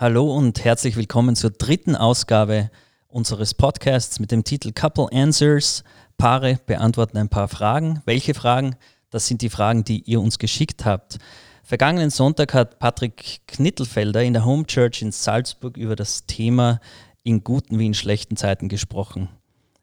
[0.00, 2.70] Hallo und herzlich willkommen zur dritten Ausgabe
[3.08, 5.84] unseres Podcasts mit dem Titel Couple Answers.
[6.16, 8.00] Paare beantworten ein paar Fragen.
[8.06, 8.76] Welche Fragen?
[9.10, 11.18] Das sind die Fragen, die ihr uns geschickt habt.
[11.62, 16.80] Vergangenen Sonntag hat Patrick Knittelfelder in der Home Church in Salzburg über das Thema
[17.22, 19.28] in guten wie in schlechten Zeiten gesprochen.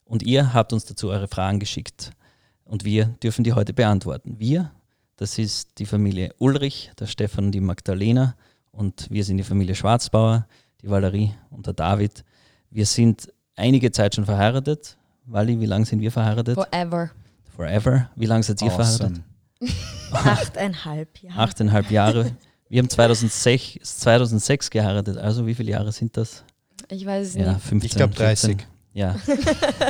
[0.03, 2.09] Und ihr habt uns dazu eure Fragen geschickt.
[2.65, 4.39] Und wir dürfen die heute beantworten.
[4.39, 4.71] Wir,
[5.15, 8.33] das ist die Familie Ulrich, der Stefan und die Magdalena
[8.77, 10.45] und wir sind die Familie Schwarzbauer,
[10.81, 12.23] die Valerie und der David.
[12.69, 14.97] Wir sind einige Zeit schon verheiratet.
[15.25, 16.55] Wally, wie lange sind wir verheiratet?
[16.55, 17.09] Forever.
[17.55, 18.09] Forever.
[18.15, 18.87] Wie lange seid ihr Awesome.
[18.87, 19.23] verheiratet?
[20.11, 21.39] Achteinhalb Jahre.
[21.39, 22.31] Achteinhalb Jahre.
[22.69, 25.17] Wir haben 2006, 2006 geheiratet.
[25.17, 26.43] Also wie viele Jahre sind das?
[26.89, 27.65] Ich weiß es Ja, nicht.
[27.65, 27.87] 15.
[27.89, 28.49] Ich glaube 30.
[28.57, 28.67] 14.
[28.97, 29.13] Ja,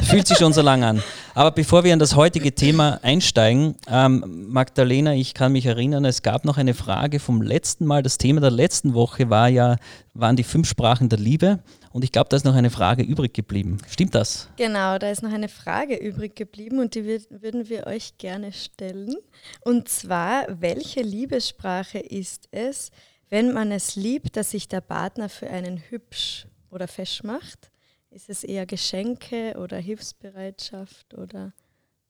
[0.03, 1.02] fühlt sich schon so lang an.
[1.34, 6.23] Aber bevor wir in das heutige Thema einsteigen, ähm, Magdalena, ich kann mich erinnern, es
[6.23, 8.03] gab noch eine Frage vom letzten Mal.
[8.03, 9.77] Das Thema der letzten Woche war ja,
[10.13, 11.59] waren die fünf Sprachen der Liebe.
[11.93, 13.77] Und ich glaube, da ist noch eine Frage übrig geblieben.
[13.90, 14.49] Stimmt das?
[14.57, 18.51] Genau, da ist noch eine Frage übrig geblieben und die würd, würden wir euch gerne
[18.51, 19.15] stellen.
[19.62, 22.91] Und zwar, welche Liebessprache ist es,
[23.29, 27.71] wenn man es liebt, dass sich der Partner für einen hübsch oder fesch macht?
[28.10, 31.54] Ist es eher Geschenke oder Hilfsbereitschaft oder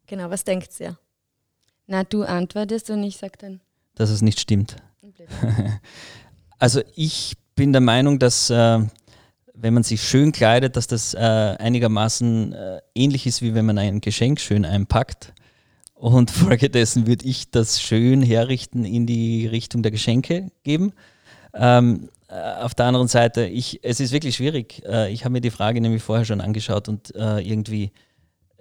[0.06, 0.98] genau, was denkt ihr?
[1.88, 3.62] Na, du antwortest und ich sag dann.
[3.96, 4.76] Dass es nicht stimmt.
[6.60, 8.80] Also ich bin der Meinung, dass äh,
[9.54, 13.78] wenn man sich schön kleidet, dass das äh, einigermaßen äh, ähnlich ist, wie wenn man
[13.78, 15.34] ein Geschenk schön einpackt.
[15.94, 20.94] Und folgedessen würde ich das schön herrichten in die Richtung der Geschenke geben.
[21.54, 24.84] Ähm, äh, auf der anderen Seite, ich, es ist wirklich schwierig.
[24.86, 27.92] Äh, ich habe mir die Frage nämlich vorher schon angeschaut und äh, irgendwie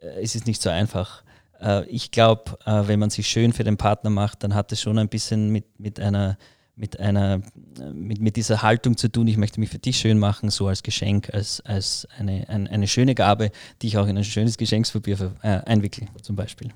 [0.01, 1.23] äh, es ist nicht so einfach.
[1.61, 4.81] Äh, ich glaube, äh, wenn man sich schön für den Partner macht, dann hat es
[4.81, 6.39] schon ein bisschen mit, mit einer
[6.79, 7.41] mit einer
[7.81, 10.69] äh, mit, mit dieser Haltung zu tun, ich möchte mich für dich schön machen, so
[10.69, 14.59] als Geschenk, als, als eine, ein, eine schöne Gabe, die ich auch in ein schönes
[14.59, 16.71] Geschenkspapier äh, einwickle, zum Beispiel.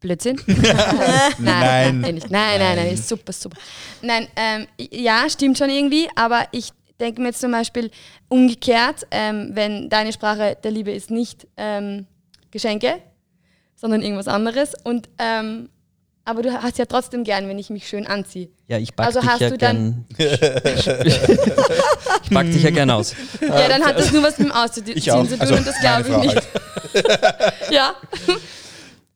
[0.00, 0.40] Blödsinn?
[1.38, 2.02] Nein.
[2.04, 2.30] eh nicht.
[2.30, 3.58] nein, nein, nein, ist super, super.
[4.02, 7.90] Nein, ähm, ja, stimmt schon irgendwie, aber ich denke mir jetzt zum Beispiel
[8.28, 12.06] umgekehrt, ähm, wenn deine Sprache der Liebe ist nicht ähm,
[12.50, 13.00] Geschenke,
[13.76, 15.68] sondern irgendwas anderes und ähm,
[16.24, 18.48] aber du hast ja trotzdem gern, wenn ich mich schön anziehe.
[18.68, 20.04] Ja, ich pack Also dich hast ja du gern.
[20.16, 20.26] dann-
[22.22, 23.14] ich pack dich ja gern aus.
[23.40, 24.68] Ja, dann hat das nur was mit dem auch.
[24.70, 24.94] zu tun
[25.38, 26.42] Also, und das glaube ich nicht.
[27.70, 27.94] ja.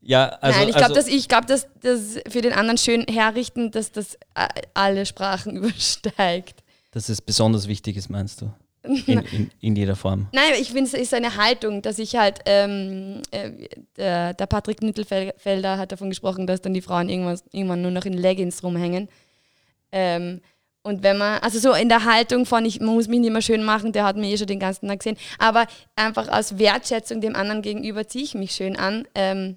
[0.07, 3.07] Ja, also, Nein, ich glaube, also, dass ich glaube, dass das für den anderen schön
[3.07, 6.63] herrichten, dass das äh, alle Sprachen übersteigt.
[6.91, 8.53] dass es besonders wichtig ist, meinst du?
[8.83, 10.27] In, in, in jeder Form.
[10.33, 13.51] Nein, ich finde, es ist eine Haltung, dass ich halt, ähm, äh,
[13.97, 18.05] der, der Patrick Mittelfelder hat davon gesprochen, dass dann die Frauen irgendwann, irgendwann nur noch
[18.05, 19.09] in Leggings rumhängen.
[19.91, 20.43] Ähm,
[20.83, 23.65] und wenn man, also so in der Haltung von, ich muss mich nicht mehr schön
[23.65, 25.67] machen, der hat mir eh schon den ganzen Tag gesehen, aber
[25.97, 29.09] einfach aus Wertschätzung dem anderen gegenüber ziehe ich mich schön an.
[29.15, 29.57] Ähm,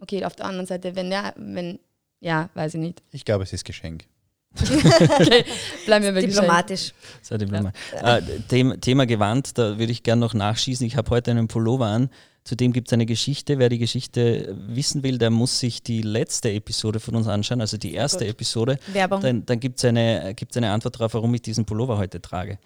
[0.00, 1.78] okay, auf der anderen Seite, wenn der, wenn,
[2.20, 3.02] ja, weiß ich nicht.
[3.12, 4.04] Ich glaube, es ist Geschenk.
[4.60, 5.44] Okay,
[5.86, 6.42] bleiben wir bei Geschenk.
[6.42, 6.92] Diplomatisch.
[7.22, 7.72] Sei Diploma.
[8.02, 10.84] Äh, Thema, Thema Gewand, da würde ich gerne noch nachschießen.
[10.86, 12.10] Ich habe heute einen Pullover an.
[12.42, 13.58] Zudem gibt es eine Geschichte.
[13.58, 17.76] Wer die Geschichte wissen will, der muss sich die letzte Episode von uns anschauen, also
[17.76, 18.78] die erste Episode.
[18.92, 19.20] Werbung.
[19.20, 22.58] Dann, dann gibt es eine, gibt's eine Antwort darauf, warum ich diesen Pullover heute trage.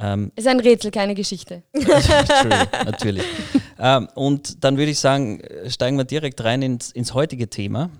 [0.00, 1.62] Ähm, Ist ein Rätsel, keine Geschichte.
[2.84, 3.24] Natürlich.
[3.78, 7.90] ähm, und dann würde ich sagen, steigen wir direkt rein ins, ins heutige Thema.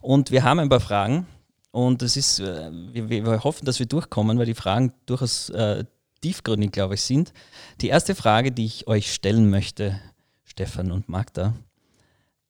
[0.00, 1.26] Und wir haben ein paar Fragen.
[1.70, 5.84] Und es ist, äh, wir, wir hoffen, dass wir durchkommen, weil die Fragen durchaus äh,
[6.22, 7.32] tiefgründig, glaube ich, sind.
[7.80, 10.00] Die erste Frage, die ich euch stellen möchte,
[10.44, 11.54] Stefan und Magda,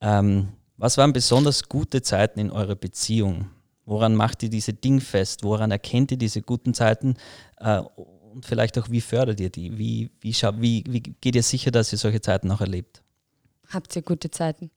[0.00, 3.50] ähm, was waren besonders gute Zeiten in eurer Beziehung?
[3.87, 5.44] Woran macht ihr diese Ding fest?
[5.44, 7.16] Woran erkennt ihr diese guten Zeiten?
[7.59, 7.82] Äh,
[8.34, 9.78] und vielleicht auch, wie fördert ihr die?
[9.78, 13.03] Wie, wie, schau, wie, wie geht ihr sicher, dass ihr solche Zeiten auch erlebt?
[13.69, 14.71] Habt ihr gute Zeiten?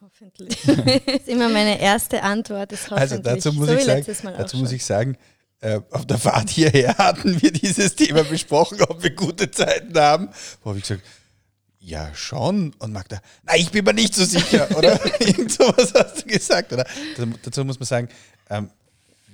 [0.00, 0.58] Hoffentlich.
[0.64, 0.76] das
[1.20, 2.72] ist immer meine erste Antwort.
[2.72, 3.34] Ist Also hoffentlich.
[3.44, 4.06] dazu muss so ich sagen,
[4.36, 4.60] dazu schon.
[4.60, 5.16] muss ich sagen,
[5.60, 10.28] äh, auf der Fahrt hierher hatten wir dieses Thema besprochen, ob wir gute Zeiten haben.
[10.62, 11.02] Wo habe ich gesagt,
[11.80, 12.74] ja schon.
[12.78, 15.00] Und Magda, na, ich bin mir nicht so sicher, oder?
[15.20, 16.86] Irgend sowas hast du gesagt, oder?
[17.16, 18.08] Dazu, dazu muss man sagen,
[18.50, 18.70] ähm,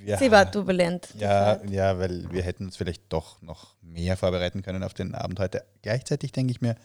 [0.04, 1.08] wir Sie war turbulent.
[1.18, 5.40] ja, ja, weil wir hätten uns vielleicht doch noch mehr vorbereiten können auf den Abend
[5.40, 5.64] heute.
[5.82, 6.76] Gleichzeitig denke ich mir,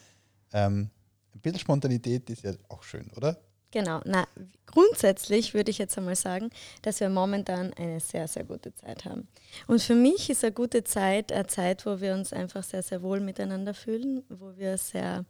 [0.53, 0.89] ähm,
[1.33, 3.37] ein bisschen Spontanität ist ja auch schön, oder?
[3.71, 4.01] Genau.
[4.03, 4.27] Na,
[4.65, 6.49] grundsätzlich würde ich jetzt einmal sagen,
[6.81, 9.27] dass wir momentan eine sehr, sehr gute Zeit haben.
[9.67, 13.03] Und für mich ist eine gute Zeit eine Zeit, wo wir uns einfach sehr, sehr
[13.03, 15.23] wohl miteinander fühlen, wo wir sehr,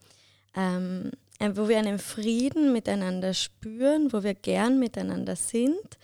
[0.55, 5.97] ähm, äh, wo wir einen Frieden miteinander spüren, wo wir gern miteinander sind.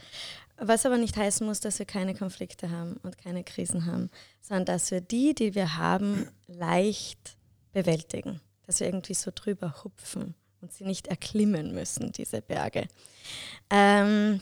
[0.57, 4.09] Was aber nicht heißen muss, dass wir keine Konflikte haben und keine Krisen haben,
[4.41, 7.37] sondern dass wir die, die wir haben, leicht
[7.73, 8.41] bewältigen.
[8.65, 12.87] Dass wir irgendwie so drüber hupfen und sie nicht erklimmen müssen, diese Berge.
[13.69, 14.41] Ähm,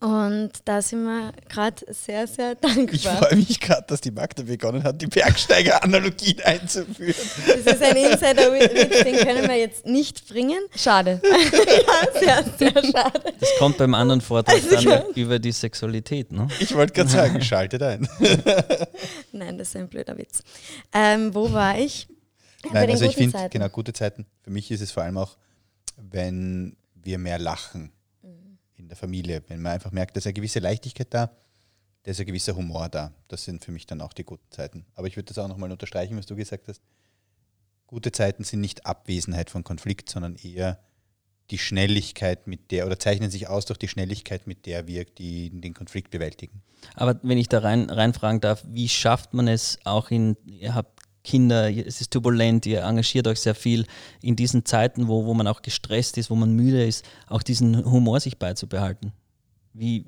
[0.00, 2.94] und da sind wir gerade sehr, sehr dankbar.
[2.94, 7.14] Ich freue mich gerade, dass die Magda begonnen hat, die Bergsteiger-Analogien einzuführen.
[7.46, 10.60] Das ist ein Insider-Witz, den können wir jetzt nicht bringen.
[10.74, 11.20] Schade.
[11.24, 13.34] ja, sehr, sehr schade.
[13.38, 16.32] Das kommt beim anderen Vortrag Also, dann über die Sexualität.
[16.32, 16.48] Ne?
[16.60, 18.08] Ich wollte gerade sagen, schaltet ein.
[19.32, 20.42] Nein, das ist ein blöder Witz.
[20.92, 22.08] Ähm, wo war ich?
[22.62, 24.26] Bei Nein, den also ich finde, genau, gute Zeiten.
[24.42, 25.36] Für mich ist es vor allem auch,
[25.96, 27.92] wenn wir mehr lachen.
[28.86, 29.42] In der Familie.
[29.48, 31.30] Wenn man einfach merkt, da ist eine gewisse Leichtigkeit da,
[32.04, 33.12] da ist ein gewisser Humor da.
[33.28, 34.86] Das sind für mich dann auch die guten Zeiten.
[34.94, 36.80] Aber ich würde das auch nochmal unterstreichen, was du gesagt hast.
[37.88, 40.78] Gute Zeiten sind nicht Abwesenheit von Konflikt, sondern eher
[41.50, 45.50] die Schnelligkeit, mit der, oder zeichnen sich aus durch die Schnelligkeit, mit der wir die,
[45.50, 46.62] den Konflikt bewältigen.
[46.94, 50.95] Aber wenn ich da rein, reinfragen darf, wie schafft man es auch in, ihr habt
[51.26, 53.84] Kinder, es ist turbulent, ihr engagiert euch sehr viel
[54.22, 57.84] in diesen Zeiten, wo, wo man auch gestresst ist, wo man müde ist, auch diesen
[57.84, 59.12] Humor sich beizubehalten?
[59.72, 60.06] Wie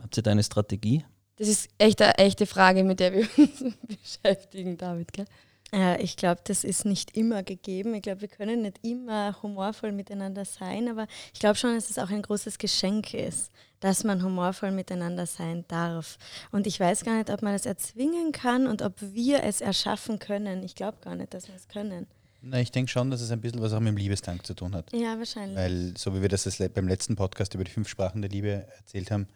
[0.00, 1.04] habt ihr da eine Strategie?
[1.36, 5.12] Das ist echt eine echte Frage, mit der wir uns beschäftigen, David.
[5.12, 5.26] Gell?
[5.72, 7.94] Äh, ich glaube, das ist nicht immer gegeben.
[7.94, 11.98] Ich glaube, wir können nicht immer humorvoll miteinander sein, aber ich glaube schon, dass es
[11.98, 16.18] auch ein großes Geschenk ist, dass man humorvoll miteinander sein darf.
[16.52, 20.18] Und ich weiß gar nicht, ob man das erzwingen kann und ob wir es erschaffen
[20.18, 20.62] können.
[20.62, 22.06] Ich glaube gar nicht, dass wir es können.
[22.42, 24.74] Na, ich denke schon, dass es ein bisschen was auch mit dem Liebesdank zu tun
[24.74, 24.92] hat.
[24.92, 25.56] Ja, wahrscheinlich.
[25.56, 29.10] Weil, so wie wir das beim letzten Podcast über die fünf Sprachen der Liebe erzählt
[29.10, 29.26] haben,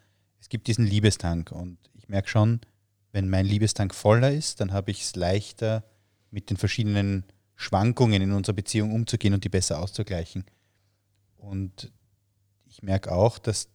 [0.40, 1.50] es gibt diesen Liebestank.
[1.50, 2.60] Und ich merke schon,
[3.12, 5.82] wenn mein Liebestank voller ist, dann habe ich es leichter,
[6.30, 7.24] mit den verschiedenen
[7.56, 10.44] Schwankungen in unserer Beziehung umzugehen und die besser auszugleichen.
[11.36, 11.92] Und
[12.66, 13.68] ich merke auch, dass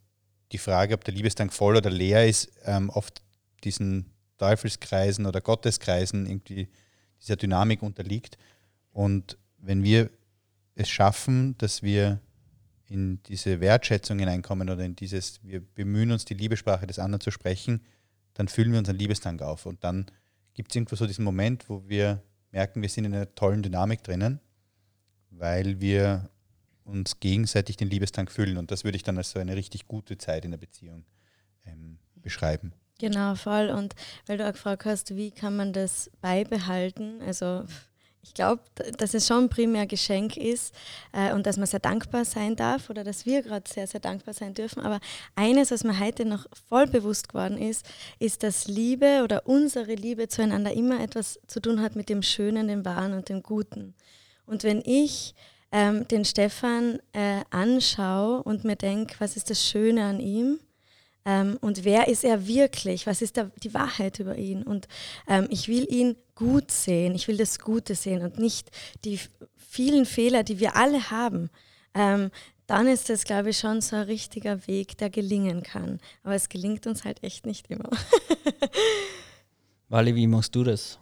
[0.52, 3.22] die Frage, ob der Liebestank voll oder leer ist, ähm, oft
[3.64, 6.68] diesen Teufelskreisen oder Gotteskreisen irgendwie
[7.20, 8.38] dieser Dynamik unterliegt.
[8.92, 10.10] Und wenn wir
[10.74, 12.20] es schaffen, dass wir
[12.88, 17.30] in diese Wertschätzung hineinkommen oder in dieses, wir bemühen uns, die Liebessprache des anderen zu
[17.30, 17.82] sprechen,
[18.34, 19.66] dann füllen wir unseren Liebestank auf.
[19.66, 20.06] Und dann
[20.54, 22.22] gibt es irgendwo so diesen Moment, wo wir
[22.56, 24.40] merken, wir sind in einer tollen Dynamik drinnen,
[25.30, 26.30] weil wir
[26.84, 28.56] uns gegenseitig den Liebestank füllen.
[28.56, 31.04] Und das würde ich dann als so eine richtig gute Zeit in der Beziehung
[31.66, 32.72] ähm, beschreiben.
[32.98, 33.68] Genau, voll.
[33.68, 33.94] Und
[34.26, 37.20] weil du auch gefragt hast, wie kann man das beibehalten?
[37.20, 37.64] Also
[38.26, 38.62] ich glaube,
[38.98, 40.74] dass es schon primär Geschenk ist
[41.12, 44.34] äh, und dass man sehr dankbar sein darf oder dass wir gerade sehr, sehr dankbar
[44.34, 44.82] sein dürfen.
[44.82, 45.00] Aber
[45.36, 47.86] eines, was mir heute noch voll bewusst geworden ist,
[48.18, 52.68] ist, dass Liebe oder unsere Liebe zueinander immer etwas zu tun hat mit dem Schönen,
[52.68, 53.94] dem Wahren und dem Guten.
[54.44, 55.34] Und wenn ich
[55.72, 60.58] ähm, den Stefan äh, anschaue und mir denke, was ist das Schöne an ihm?
[61.26, 63.06] Ähm, und wer ist er wirklich?
[63.06, 64.62] Was ist da die Wahrheit über ihn?
[64.62, 64.86] Und
[65.28, 68.70] ähm, ich will ihn gut sehen, ich will das Gute sehen und nicht
[69.04, 69.18] die
[69.56, 71.50] vielen Fehler, die wir alle haben.
[71.94, 72.30] Ähm,
[72.68, 76.00] dann ist das, glaube ich, schon so ein richtiger Weg, der gelingen kann.
[76.22, 77.90] Aber es gelingt uns halt echt nicht immer.
[79.88, 80.98] Wally, wie machst du das?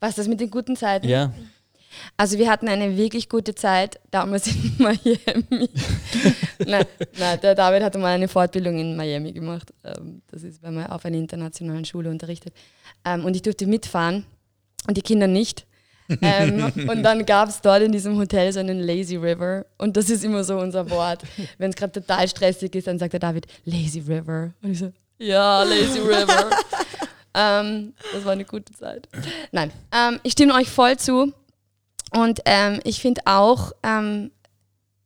[0.00, 1.08] Was das mit den guten Zeiten?
[1.08, 1.32] Ja,
[2.16, 5.68] Also wir hatten eine wirklich gute Zeit damals in Miami.
[6.66, 6.84] nein,
[7.18, 9.72] nein, der David hatte mal eine Fortbildung in Miami gemacht.
[9.84, 12.52] Ähm, Das ist, wenn man auf einer internationalen Schule unterrichtet.
[13.04, 14.26] Ähm, Und ich durfte mitfahren
[14.86, 15.66] und die Kinder nicht.
[16.22, 19.66] ähm, und dann gab es dort in diesem Hotel so einen Lazy River.
[19.76, 21.22] Und das ist immer so unser Wort.
[21.58, 24.52] Wenn es gerade total stressig ist, dann sagt der David, Lazy River.
[24.62, 26.50] Und ich so, ja, Lazy River.
[27.34, 29.08] ähm, das war eine gute Zeit.
[29.52, 31.32] Nein, ähm, ich stimme euch voll zu.
[32.14, 34.30] Und ähm, ich finde auch ähm,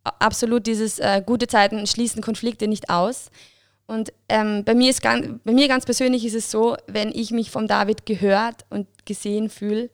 [0.05, 3.31] absolut dieses äh, gute Zeiten schließen Konflikte nicht aus.
[3.87, 7.31] Und ähm, bei, mir ist ganz, bei mir ganz persönlich ist es so, wenn ich
[7.31, 9.91] mich vom David gehört und gesehen fühle,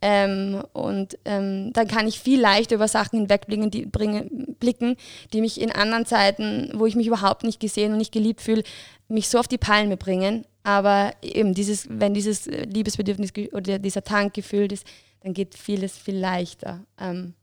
[0.00, 4.96] ähm, und ähm, dann kann ich viel leichter über Sachen hinwegblicken die, bringen, blicken,
[5.32, 8.62] die mich in anderen Zeiten, wo ich mich überhaupt nicht gesehen und nicht geliebt fühle,
[9.08, 10.44] mich so auf die Palme bringen.
[10.62, 14.86] Aber eben dieses, wenn dieses Liebesbedürfnis oder dieser Tank gefüllt ist,
[15.20, 16.84] dann geht vieles viel leichter.
[16.98, 17.34] Ähm,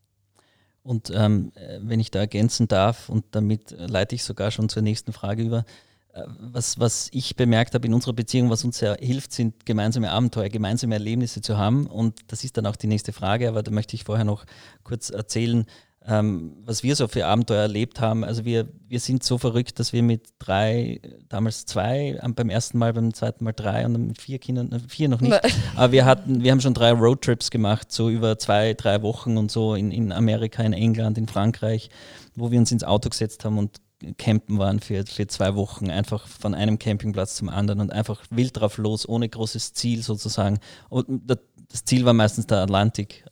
[0.84, 4.82] Und ähm, äh, wenn ich da ergänzen darf, und damit leite ich sogar schon zur
[4.82, 5.66] nächsten Frage über,
[6.14, 10.12] äh, was, was ich bemerkt habe in unserer Beziehung, was uns sehr hilft, sind gemeinsame
[10.12, 11.88] Abenteuer, gemeinsame Erlebnisse zu haben.
[11.88, 14.46] Und das ist dann auch die nächste Frage, aber da möchte ich vorher noch
[14.84, 15.66] kurz erzählen,
[16.08, 18.24] ähm, was wir so für Abenteuer erlebt haben.
[18.24, 22.94] Also wir, wir sind so verrückt, dass wir mit drei, damals zwei, beim ersten Mal,
[22.94, 25.40] beim zweiten Mal drei und dann mit vier Kindern, äh, vier noch nicht,
[25.76, 29.50] aber wir hatten, wir haben schon drei Roadtrips gemacht, so über zwei, drei Wochen und
[29.50, 31.90] so in, in Amerika, in England, in Frankreich,
[32.36, 33.82] wo wir uns ins Auto gesetzt haben und
[34.18, 38.60] campen waren für, für zwei Wochen, einfach von einem Campingplatz zum anderen und einfach wild
[38.60, 40.60] drauf los, ohne großes Ziel sozusagen.
[40.90, 43.26] Und das Ziel war meistens der Atlantik,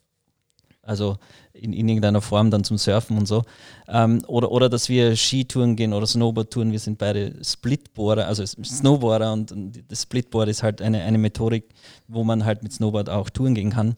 [0.81, 1.17] also
[1.63, 3.43] in, in irgendeiner Form dann zum Surfen und so.
[3.87, 6.71] Ähm, oder, oder dass wir Skitouren gehen oder Snowboardtouren.
[6.71, 11.69] Wir sind beide Splitboarder, also Snowboarder und, und das Splitboard ist halt eine, eine Methodik,
[12.07, 13.95] wo man halt mit Snowboard auch touren gehen kann.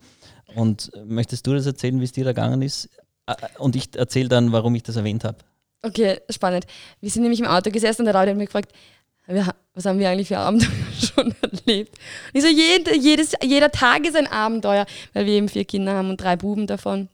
[0.56, 2.90] Und möchtest du das erzählen, wie es dir da gegangen ist?
[3.26, 5.38] Äh, und ich erzähle dann, warum ich das erwähnt habe.
[5.82, 6.66] Okay, spannend.
[7.02, 8.72] Wir sind nämlich im Auto gesessen und der Raudi hat mich gefragt,
[9.74, 10.70] was haben wir eigentlich für Abenteuer
[11.00, 11.98] schon erlebt?
[12.34, 16.10] Ich so, jed, jedes, jeder Tag ist ein Abenteuer, weil wir eben vier Kinder haben
[16.10, 17.10] und drei Buben davon.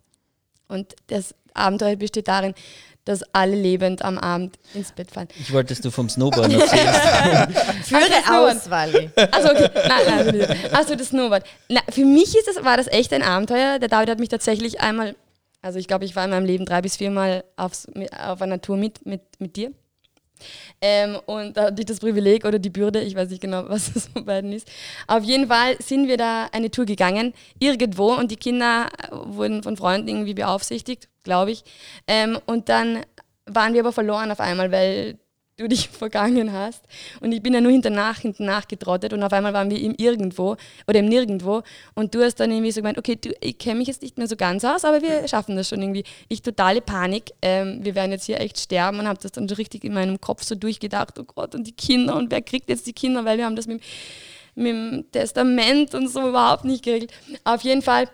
[0.72, 2.54] Und das Abenteuer besteht darin,
[3.06, 5.28] dass alle lebend am Abend ins Bett fallen.
[5.40, 7.88] Ich wollte, dass du vom Snowboard erzählst.
[7.88, 9.10] Führe aus, Wally.
[9.32, 11.44] Also okay, nein, nein, also das Snowboard.
[11.70, 13.80] Na, für mich ist das, war das echt ein Abenteuer.
[13.80, 15.16] Der David hat mich tatsächlich einmal,
[15.62, 17.88] also ich glaube, ich war in meinem Leben drei bis viermal aufs,
[18.24, 19.72] auf einer Tour mit, mit, mit dir.
[20.81, 23.95] Ähm, und da hatte ich das Privileg oder die Bürde, ich weiß nicht genau, was
[23.95, 24.69] es von beiden ist.
[25.07, 29.77] Auf jeden Fall sind wir da eine Tour gegangen, irgendwo, und die Kinder wurden von
[29.77, 31.63] Freunden irgendwie beaufsichtigt, glaube ich.
[32.07, 33.05] Ähm, und dann
[33.45, 35.17] waren wir aber verloren auf einmal, weil
[35.62, 36.84] du dich vergangen hast.
[37.20, 40.58] Und ich bin ja nur hinternach, hinternach getrottet und auf einmal waren wir im Irgendwo
[40.88, 41.63] oder im Nirgendwo
[41.96, 44.27] und du hast dann irgendwie so gemeint, okay, du, ich kenne mich jetzt nicht mehr
[44.27, 46.03] so ganz aus, aber wir schaffen das schon irgendwie.
[46.27, 49.56] Ich totale Panik, ähm, wir werden jetzt hier echt sterben und habe das dann so
[49.56, 52.88] richtig in meinem Kopf so durchgedacht, oh Gott, und die Kinder und wer kriegt jetzt
[52.88, 53.82] die Kinder, weil wir haben das mit,
[54.56, 57.12] mit dem Testament und so überhaupt nicht geregelt.
[57.44, 58.10] Auf jeden Fall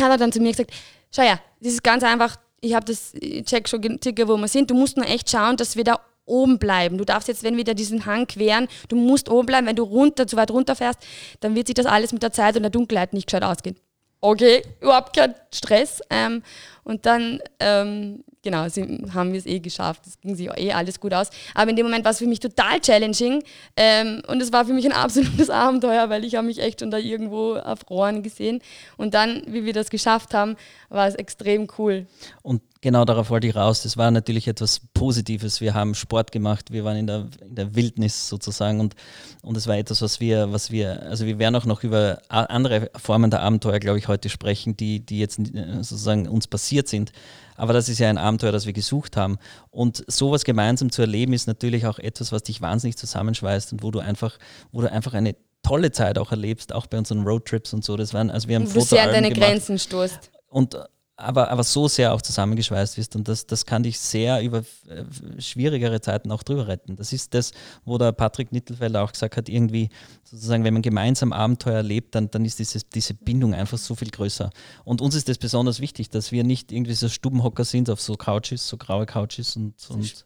[0.00, 0.72] hat er dann zu mir gesagt,
[1.10, 3.12] schau ja, das ist ganz einfach, ich habe das,
[3.44, 6.58] check schon circa, wo wir sind, du musst nur echt schauen, dass wir da oben
[6.58, 6.98] bleiben.
[6.98, 9.66] Du darfst jetzt, wenn wir da diesen Hang queren, du musst oben bleiben.
[9.66, 11.00] Wenn du runter, zu weit runter fährst,
[11.40, 13.76] dann wird sich das alles mit der Zeit und der Dunkelheit nicht gescheit ausgehen.
[14.20, 16.00] Okay, überhaupt kein Stress.
[16.10, 16.42] Ähm,
[16.82, 18.66] und dann, ähm, genau,
[19.14, 20.06] haben wir es eh geschafft.
[20.06, 21.30] Es ging sich eh alles gut aus.
[21.54, 23.44] Aber in dem Moment war es für mich total challenging.
[23.76, 26.90] Ähm, und es war für mich ein absolutes Abenteuer, weil ich habe mich echt schon
[26.90, 28.60] da irgendwo erfroren gesehen.
[28.96, 30.56] Und dann, wie wir das geschafft haben,
[30.88, 32.06] war es extrem cool.
[32.42, 33.82] Und genau darauf wollte ich raus.
[33.82, 35.60] Das war natürlich etwas Positives.
[35.60, 38.94] Wir haben Sport gemacht, wir waren in der, in der Wildnis sozusagen und,
[39.42, 42.90] und es war etwas, was wir, was wir, also wir werden auch noch über andere
[42.96, 45.40] Formen der Abenteuer, glaube ich, heute sprechen, die, die jetzt
[45.80, 47.12] sozusagen uns passiert sind.
[47.56, 49.38] Aber das ist ja ein Abenteuer, das wir gesucht haben.
[49.70, 53.90] Und sowas gemeinsam zu erleben, ist natürlich auch etwas, was dich wahnsinnig zusammenschweißt und wo
[53.90, 54.38] du einfach,
[54.70, 57.96] wo du einfach eine tolle Zeit auch erlebst, auch bei unseren Roadtrips und so.
[57.96, 59.50] Das waren, also wir haben Wo sehr an deine gemacht.
[59.50, 60.30] Grenzen stoßt.
[60.48, 60.76] Und
[61.18, 64.58] aber, aber so sehr auch zusammengeschweißt wirst und das, das kann dich sehr über
[64.88, 65.04] äh,
[65.40, 66.94] schwierigere Zeiten auch drüber retten.
[66.94, 67.50] Das ist das,
[67.84, 69.88] wo der Patrick Nittelfelder auch gesagt hat, irgendwie
[70.22, 74.10] sozusagen, wenn man gemeinsam Abenteuer erlebt, dann, dann ist dieses, diese Bindung einfach so viel
[74.10, 74.50] größer.
[74.84, 78.14] Und uns ist das besonders wichtig, dass wir nicht irgendwie so Stubenhocker sind auf so
[78.14, 80.24] Couches, so graue Couches und, und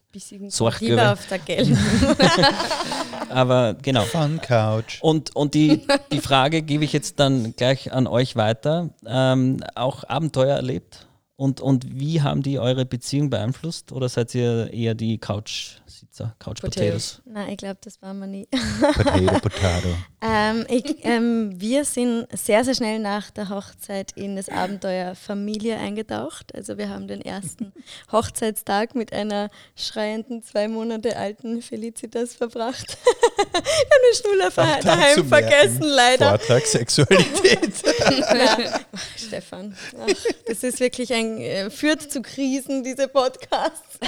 [0.51, 1.11] Sorgköbe.
[1.11, 1.75] auf der gelben.
[3.33, 4.03] aber genau.
[4.03, 4.99] Fun Couch.
[5.01, 8.89] Und, und die, die Frage gebe ich jetzt dann gleich an euch weiter.
[9.05, 11.07] Ähm, auch Abenteuer erlebt?
[11.35, 13.91] Und, und wie haben die eure Beziehung beeinflusst?
[13.91, 17.23] Oder seid ihr eher die Couch-Sitzer, Couch Potatoes?
[17.25, 18.47] Nein, ich glaube, das waren wir nie.
[18.79, 19.87] Potato, Potato.
[20.21, 25.77] ähm, ich, ähm, wir sind sehr, sehr schnell nach der Hochzeit in das Abenteuer Familie
[25.77, 26.53] eingetaucht.
[26.53, 27.73] Also wir haben den ersten
[28.11, 32.95] Hochzeitstag mit einer schreienden, zwei Monate alten Felicitas verbracht.
[33.51, 36.37] wir haben den Schnuller daheim vergessen, leider.
[36.37, 37.73] Vortrag Sexualität.
[38.11, 38.79] ja.
[39.17, 43.99] Stefan, ach, das ist wirklich ein deswegen äh, führt zu Krisen, diese Podcasts.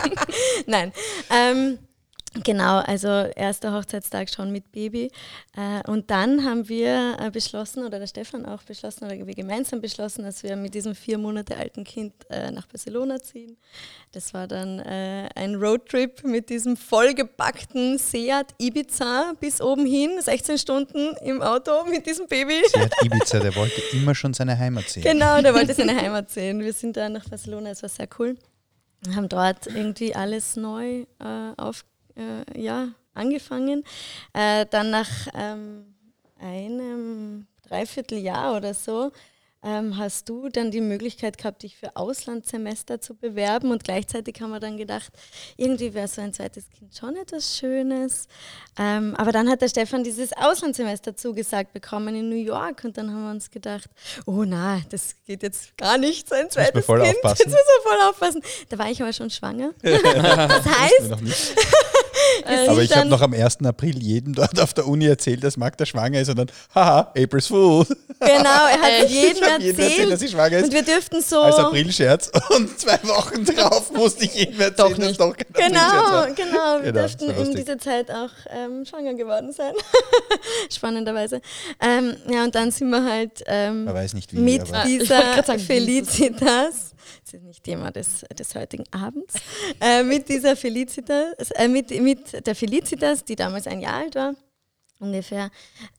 [0.66, 0.92] Nein.
[1.30, 1.78] Ähm,
[2.44, 5.10] Genau, also erster Hochzeitstag schon mit Baby.
[5.54, 9.82] Äh, und dann haben wir äh, beschlossen, oder der Stefan auch beschlossen, oder wir gemeinsam
[9.82, 13.58] beschlossen, dass wir mit diesem vier Monate alten Kind äh, nach Barcelona ziehen.
[14.12, 21.16] Das war dann ein Roadtrip mit diesem vollgepackten Seat Ibiza bis oben hin, 16 Stunden
[21.24, 22.62] im Auto mit diesem Baby.
[22.68, 25.02] Seat Ibiza, der wollte immer schon seine Heimat sehen.
[25.02, 26.60] Genau, der wollte seine Heimat sehen.
[26.60, 28.36] Wir sind dann nach Barcelona, es war sehr cool.
[29.00, 33.84] Wir haben dort irgendwie alles neu äh, aufgebaut äh, ja, angefangen.
[34.32, 35.94] Äh, dann nach ähm,
[36.38, 39.12] einem Dreivierteljahr oder so
[39.64, 44.50] ähm, hast du dann die Möglichkeit gehabt, dich für Auslandssemester zu bewerben und gleichzeitig haben
[44.50, 45.12] wir dann gedacht,
[45.56, 48.26] irgendwie wäre so ein zweites Kind schon etwas Schönes.
[48.78, 53.12] Ähm, aber dann hat der Stefan dieses Auslandssemester zugesagt bekommen in New York und dann
[53.12, 53.88] haben wir uns gedacht,
[54.26, 57.00] oh na, das geht jetzt gar nicht, so ein zweites Kind.
[57.02, 57.36] Aufpassen.
[57.38, 58.42] Jetzt müssen wir voll aufpassen.
[58.68, 59.72] Da war ich aber schon schwanger.
[59.82, 61.10] das heißt,
[62.68, 63.58] Aber ich habe noch am 1.
[63.64, 67.46] April jedem dort auf der Uni erzählt, dass Magda schwanger ist und dann, haha, April's
[67.46, 67.86] Fool.
[68.20, 69.10] Genau, er hat Echt?
[69.10, 70.12] jedem erzählt, erzählt.
[70.12, 70.64] dass sie schwanger ist.
[70.66, 71.40] Und wir dürften so.
[71.40, 72.30] Als Aprilscherz.
[72.50, 75.20] Und zwei Wochen drauf musste ich jedem erzählen, Doch dass nicht.
[75.20, 76.26] doch kein Genau, war.
[76.30, 76.82] genau.
[76.82, 79.72] Wir Genau, dürften war in dieser Zeit auch ähm, schwanger geworden sein.
[80.70, 81.40] Spannenderweise.
[81.80, 85.42] Ähm, ja, und dann sind wir halt ähm, nicht wie, mit dieser?
[85.58, 86.91] Felicitas,
[87.24, 89.34] das ist nicht Thema des, des heutigen Abends,
[89.80, 94.34] äh, mit dieser Felicitas, äh, mit, mit der Felicitas, die damals ein Jahr alt war,
[94.98, 95.50] ungefähr,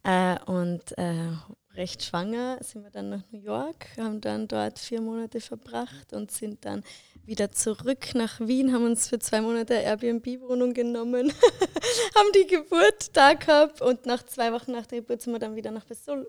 [0.03, 1.31] äh, und äh,
[1.75, 6.31] recht schwanger, sind wir dann nach New York, haben dann dort vier Monate verbracht und
[6.31, 6.83] sind dann
[7.25, 11.32] wieder zurück nach Wien, haben uns für zwei Monate Airbnb-Wohnung genommen,
[12.15, 15.56] haben die Geburt da gehabt und nach zwei Wochen nach der Geburt sind wir dann
[15.56, 15.86] wieder nach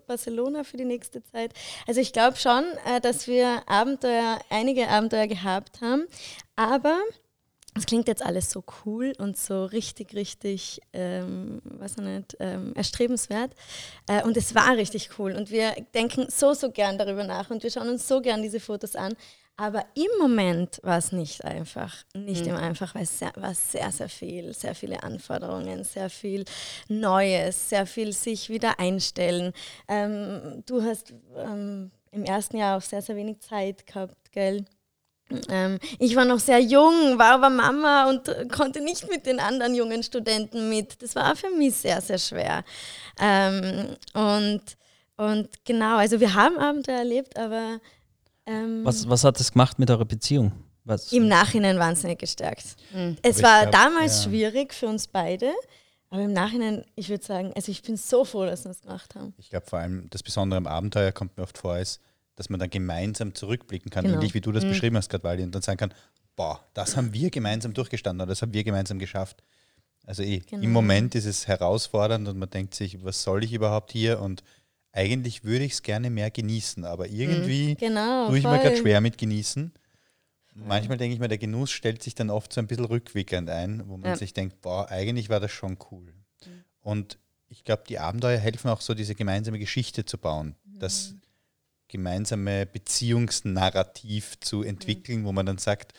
[0.06, 1.52] Barcelona für die nächste Zeit.
[1.86, 6.06] Also ich glaube schon, äh, dass wir Abenteuer, einige Abenteuer gehabt haben,
[6.54, 7.00] aber
[7.76, 12.72] es klingt jetzt alles so cool und so richtig, richtig, ähm, weiß ich nicht, ähm,
[12.76, 13.52] erstrebenswert.
[14.06, 15.32] Äh, und es war richtig cool.
[15.32, 18.60] Und wir denken so, so gern darüber nach und wir schauen uns so gern diese
[18.60, 19.16] Fotos an.
[19.56, 21.94] Aber im Moment war es nicht einfach.
[22.12, 26.44] Nicht immer einfach, weil es sehr, war sehr, sehr viel, sehr viele Anforderungen, sehr viel
[26.88, 29.52] Neues, sehr viel sich wieder einstellen.
[29.86, 34.64] Ähm, du hast ähm, im ersten Jahr auch sehr, sehr wenig Zeit gehabt, gell?
[35.48, 39.74] Ähm, ich war noch sehr jung, war aber Mama und konnte nicht mit den anderen
[39.74, 41.00] jungen Studenten mit.
[41.02, 42.64] Das war für mich sehr, sehr schwer.
[43.20, 44.62] Ähm, und,
[45.16, 47.80] und genau, also wir haben Abenteuer erlebt, aber
[48.46, 50.52] ähm, Was, was hat das gemacht mit eurer Beziehung?
[50.84, 52.76] Was, im Nachhinein wahnsinnig gestärkt.
[52.92, 53.16] Mhm.
[53.22, 54.30] Es war glaub, damals ja.
[54.30, 55.50] schwierig für uns beide,
[56.10, 59.14] aber im Nachhinein, ich würde sagen, also ich bin so froh, dass wir es gemacht
[59.14, 59.32] haben.
[59.38, 62.00] Ich glaube vor allem, das Besondere am Abenteuer kommt mir oft vor, ist,
[62.36, 64.16] dass man dann gemeinsam zurückblicken kann, Genau.
[64.16, 64.68] ähnlich wie du das Mhm.
[64.70, 65.94] beschrieben hast gerade, Wally, und dann sagen kann,
[66.36, 69.42] boah, das haben wir gemeinsam durchgestanden oder das haben wir gemeinsam geschafft.
[70.06, 70.62] Also eh, Genau.
[70.62, 74.20] im Moment ist es herausfordernd und man denkt sich, was soll ich überhaupt hier?
[74.20, 74.42] Und
[74.96, 78.28] eigentlich würde ich es gerne mehr genießen, aber irgendwie Genau.
[78.28, 78.76] tue ich mir gerade voll.
[78.76, 79.72] schwer mit genießen.
[80.54, 83.88] Manchmal denke ich mir, der Genuss stellt sich dann oft so ein bisschen rückwickelnd ein,
[83.88, 84.16] wo man Ja.
[84.16, 86.14] sich denkt, boah, eigentlich war das schon cool.
[86.46, 86.64] Mhm.
[86.80, 90.78] Und ich glaube, die Abenteuer helfen auch so, diese gemeinsame Geschichte zu bauen, Mhm.
[90.78, 91.14] das
[91.88, 95.92] gemeinsame Beziehungsnarrativ zu entwickeln, wo man dann sagt,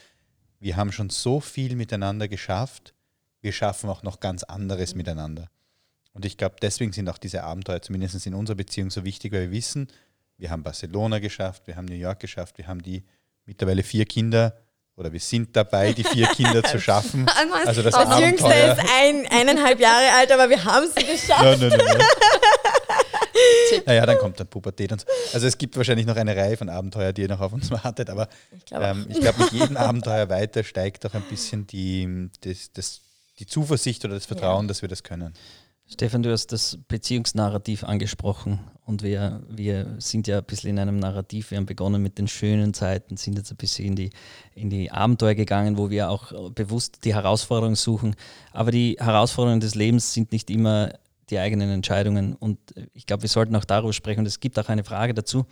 [0.60, 2.94] wir haben schon so viel miteinander geschafft,
[3.42, 4.98] wir schaffen auch noch ganz anderes Mhm.
[5.00, 5.50] miteinander.
[6.16, 9.42] Und ich glaube, deswegen sind auch diese Abenteuer zumindest in unserer Beziehung so wichtig, weil
[9.42, 9.90] wir wissen,
[10.38, 13.04] wir haben Barcelona geschafft, wir haben New York geschafft, wir haben die
[13.46, 14.58] mittlerweile vier Kinder
[14.96, 17.28] oder wir sind dabei, die vier Kinder zu schaffen.
[17.66, 21.44] Also das Das Jüngste ist ein, eineinhalb Jahre alt, aber wir haben sie geschafft.
[21.44, 22.08] Nein, nein, nein, nein.
[23.86, 25.08] Naja, dann kommt dann Pubertät und so.
[25.34, 28.10] Also es gibt wahrscheinlich noch eine Reihe von Abenteuer, die ihr noch auf uns wartet,
[28.10, 32.30] aber Ich glaube ähm, ich glaube, mit jedem Abenteuer weiter steigt auch ein bisschen die,
[32.42, 33.02] das, das,
[33.38, 35.34] die Zuversicht oder das Vertrauen, dass wir das können.
[35.88, 40.98] Stefan, du hast das Beziehungsnarrativ angesprochen und wir, wir sind ja ein bisschen in einem
[40.98, 41.52] Narrativ.
[41.52, 44.10] Wir haben begonnen mit den schönen Zeiten, sind jetzt ein bisschen in die,
[44.56, 48.16] in die Abenteuer gegangen, wo wir auch bewusst die Herausforderungen suchen.
[48.52, 50.92] Aber die Herausforderungen des Lebens sind nicht immer
[51.30, 52.60] die eigenen Entscheidungen und
[52.94, 54.22] ich glaube, wir sollten auch darüber sprechen.
[54.22, 55.46] Und es gibt auch eine Frage dazu,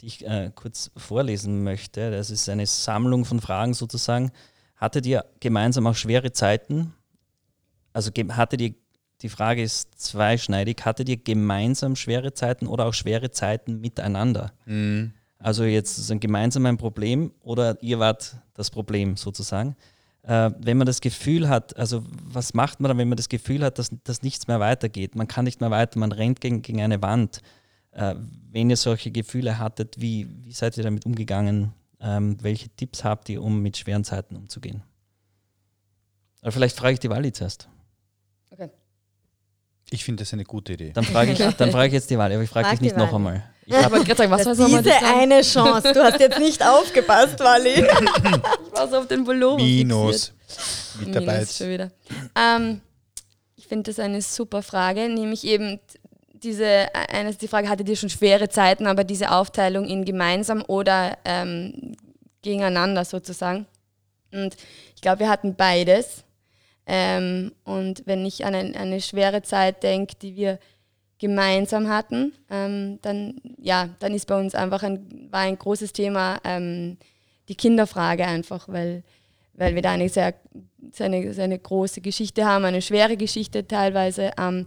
[0.00, 2.10] die ich äh, kurz vorlesen möchte.
[2.10, 4.32] Das ist eine Sammlung von Fragen sozusagen.
[4.76, 6.92] Hattet ihr gemeinsam auch schwere Zeiten?
[7.92, 8.74] Also hattet ihr
[9.22, 10.84] die Frage ist zweischneidig.
[10.84, 14.52] Hattet ihr gemeinsam schwere Zeiten oder auch schwere Zeiten miteinander?
[15.38, 19.76] Also jetzt ist ein gemeinsam ein Problem oder ihr wart das Problem sozusagen.
[20.22, 23.62] Äh, wenn man das Gefühl hat, also was macht man dann, wenn man das Gefühl
[23.62, 25.14] hat, dass, dass nichts mehr weitergeht?
[25.14, 27.42] Man kann nicht mehr weiter, man rennt gegen, gegen eine Wand.
[27.92, 28.16] Äh,
[28.50, 31.72] wenn ihr solche Gefühle hattet, wie, wie seid ihr damit umgegangen?
[32.00, 34.82] Ähm, welche Tipps habt ihr, um mit schweren Zeiten umzugehen?
[36.42, 37.68] Aber vielleicht frage ich die Wally zuerst.
[38.50, 38.70] Okay.
[39.90, 40.92] Ich finde das eine gute Idee.
[40.92, 42.96] Dann frage ich, dann frage ich jetzt die Wahl, aber ich frage Frag dich nicht
[42.96, 43.16] noch Wahl.
[43.16, 43.44] einmal.
[43.64, 45.92] Ich Ich hab, wollte gerade sagen, was Das war nochmal diese eine Chance.
[45.92, 47.84] Du hast jetzt nicht aufgepasst, Wally.
[47.86, 51.06] Ich war so auf den Pullover Minus fixiert.
[51.06, 51.38] Mitarbeit.
[51.38, 51.90] Minus schon wieder.
[52.36, 52.80] Ähm,
[53.56, 55.80] ich finde das eine super Frage, nämlich eben
[56.42, 60.62] diese, eine ist die Frage, hattet ihr schon schwere Zeiten, aber diese Aufteilung in gemeinsam
[60.66, 61.96] oder ähm,
[62.42, 63.66] gegeneinander sozusagen.
[64.32, 64.56] Und
[64.94, 66.24] ich glaube, wir hatten beides.
[66.86, 70.58] Ähm, und wenn ich an eine, eine schwere Zeit denke, die wir
[71.18, 76.38] gemeinsam hatten, ähm, dann, ja, dann ist bei uns einfach ein, war ein großes Thema
[76.44, 76.98] ähm,
[77.48, 79.02] die Kinderfrage einfach, weil,
[79.54, 80.34] weil wir da eine sehr,
[80.90, 84.66] sehr eine große Geschichte haben, eine schwere Geschichte teilweise, ähm,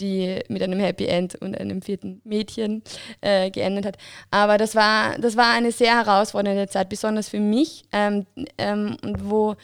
[0.00, 2.82] die mit einem Happy End und einem vierten Mädchen
[3.20, 3.98] äh, geendet hat.
[4.30, 9.28] Aber das war, das war eine sehr herausfordernde Zeit, besonders für mich, ähm, ähm, und
[9.28, 9.56] wo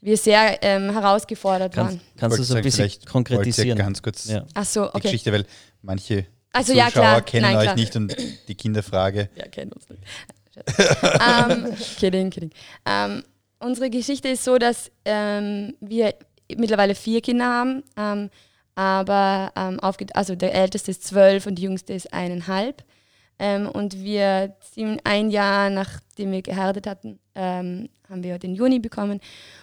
[0.00, 2.00] wir sehr ähm, herausgefordert Kannst, waren.
[2.16, 3.78] kannst du so ein bisschen konkretisieren?
[3.78, 4.44] ganz kurz Ja.
[4.54, 5.00] Ach so, die okay.
[5.02, 5.44] Geschichte, weil
[5.82, 7.22] manche Also Zuschauer ja, klar.
[7.22, 7.74] kennen Nein, euch klar.
[7.76, 8.16] nicht und
[8.48, 9.28] die Kinderfrage.
[9.36, 10.02] Ja, kennen uns nicht.
[10.78, 12.50] ähm, kidding, kidding.
[12.86, 13.22] Ähm,
[13.60, 16.14] unsere Geschichte ist so, dass ähm, wir
[16.56, 18.30] mittlerweile vier Kinder haben, ähm,
[18.74, 22.82] aber ähm, aufge- also der älteste ist zwölf und die jüngste ist eineinhalb.
[23.40, 24.54] Ähm, und wir
[25.04, 29.18] ein Jahr nachdem wir geheiratet hatten, ähm, haben wir den Juni bekommen.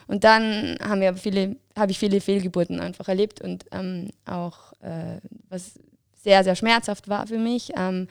[0.07, 5.21] Und dann haben wir viele, habe ich viele Fehlgeburten einfach erlebt und ähm, auch äh,
[5.47, 5.79] was
[6.15, 7.71] sehr, sehr schmerzhaft war für mich.
[7.77, 8.07] Ähm,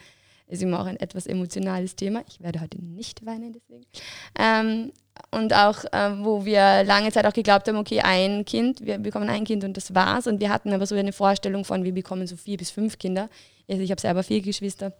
[0.47, 2.23] ist immer auch ein etwas emotionales Thema.
[2.29, 3.85] Ich werde heute nicht weinen deswegen.
[4.39, 4.93] Ähm,
[5.31, 9.27] und auch, äh, wo wir lange Zeit auch geglaubt haben, okay, ein Kind, wir bekommen
[9.27, 10.27] ein Kind und das war's.
[10.27, 13.29] Und wir hatten aber so eine Vorstellung von, wir bekommen so vier bis fünf Kinder.
[13.67, 14.93] Also ich habe selber vier Geschwister.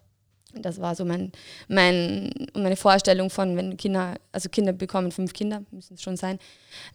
[0.62, 1.32] Das war so mein,
[1.67, 6.39] mein, meine Vorstellung von, wenn Kinder, also Kinder bekommen fünf Kinder, müssen es schon sein.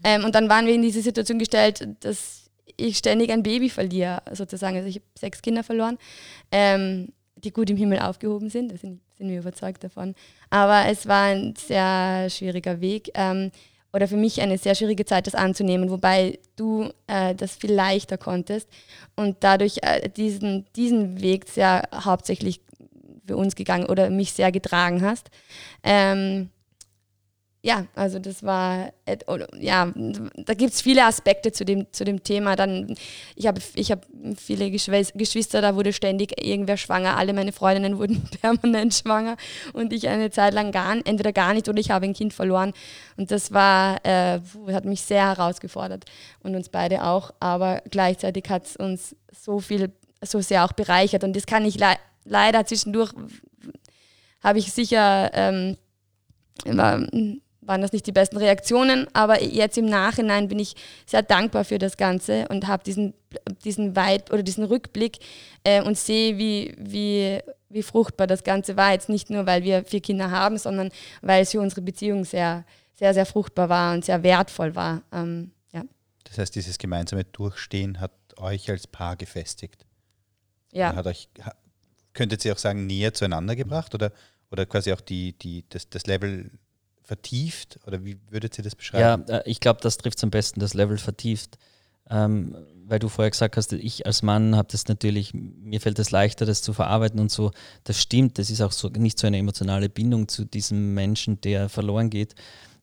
[0.05, 4.23] Ähm, und dann waren wir in diese Situation gestellt, dass ich ständig ein Baby verliere,
[4.33, 4.77] sozusagen.
[4.77, 5.99] Also ich habe sechs Kinder verloren,
[6.51, 10.15] ähm, die gut im Himmel aufgehoben sind, da sind, sind wir überzeugt davon.
[10.51, 13.51] Aber es war ein sehr schwieriger Weg ähm,
[13.93, 18.17] oder für mich eine sehr schwierige Zeit, das anzunehmen, wobei du äh, das viel leichter
[18.17, 18.69] konntest
[19.17, 22.61] und dadurch äh, diesen, diesen Weg sehr hauptsächlich
[23.27, 25.31] für uns gegangen oder mich sehr getragen hast.
[25.83, 26.51] Ähm,
[27.65, 32.03] ja, also das war, et- oder, ja, da gibt es viele Aspekte zu dem, zu
[32.03, 32.57] dem Thema.
[32.57, 32.97] Dann,
[33.37, 34.05] ich habe ich hab
[34.37, 37.17] viele Geschwis- Geschwister, da wurde ständig irgendwer schwanger.
[37.17, 39.37] Alle meine Freundinnen wurden permanent schwanger
[39.75, 42.73] und ich eine Zeit lang gar, entweder gar nicht oder ich habe ein Kind verloren.
[43.17, 44.41] Und das war, äh,
[44.73, 46.05] hat mich sehr herausgefordert
[46.43, 47.31] und uns beide auch.
[47.39, 51.23] Aber gleichzeitig hat es uns so viel, so sehr auch bereichert.
[51.23, 53.13] Und das kann ich le leider zwischendurch,
[54.43, 55.77] habe ich sicher, ähm,
[56.65, 57.07] war,
[57.63, 60.75] waren das nicht die besten Reaktionen, aber jetzt im Nachhinein bin ich
[61.07, 63.15] sehr dankbar für das Ganze und habe diesen,
[63.65, 65.19] diesen Weit oder diesen Rückblick
[65.65, 68.93] äh, und sehe, wie, wie, wie fruchtbar das Ganze war.
[68.93, 72.65] Jetzt nicht nur, weil wir vier Kinder haben, sondern weil es für unsere Beziehung sehr,
[72.95, 75.03] sehr, sehr fruchtbar war und sehr wertvoll war.
[75.13, 75.85] Ähm, ja.
[76.25, 79.87] Das heißt, dieses gemeinsame Durchstehen hat euch als Paar gefestigt.
[80.73, 80.95] ja.
[80.97, 81.29] Hat euch,
[82.15, 84.13] könntet ihr auch sagen, näher zueinander gebracht oder,
[84.51, 86.51] oder quasi auch die, die, das, das Level
[87.03, 87.79] vertieft?
[87.87, 89.29] Oder wie würdet ihr das Ja, beschreiben?
[89.29, 91.59] äh, ich glaube, das trifft am besten, das Level vertieft.
[92.11, 96.11] Ähm, weil du vorher gesagt hast, ich als Mann habe das natürlich, mir fällt es
[96.11, 97.53] leichter, das zu verarbeiten und so.
[97.85, 101.69] Das stimmt, das ist auch so nicht so eine emotionale Bindung zu diesem Menschen, der
[101.69, 102.35] verloren geht.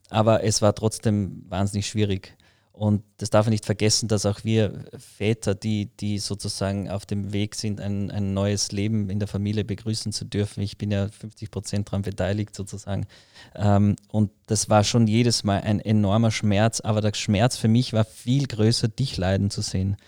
[0.08, 2.36] Aber es war trotzdem wahnsinnig schwierig.
[2.80, 7.34] Und das darf man nicht vergessen, dass auch wir Väter, die, die sozusagen auf dem
[7.34, 10.62] Weg sind, ein, ein neues Leben in der Familie begrüßen zu dürfen.
[10.62, 13.06] Ich bin ja 50 Prozent daran beteiligt sozusagen.
[13.54, 17.92] Ähm, und das war schon jedes Mal ein enormer Schmerz, aber der Schmerz für mich
[17.92, 19.98] war viel größer, dich leiden zu sehen.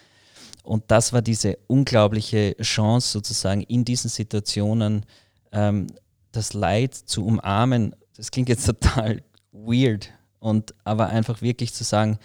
[0.63, 5.05] Und das war diese unglaubliche Chance sozusagen in diesen Situationen,
[5.53, 5.89] ähm,
[6.33, 7.95] das Leid zu umarmen.
[8.17, 10.09] Das klingt jetzt total weird,
[10.39, 12.19] und aber einfach wirklich zu sagen,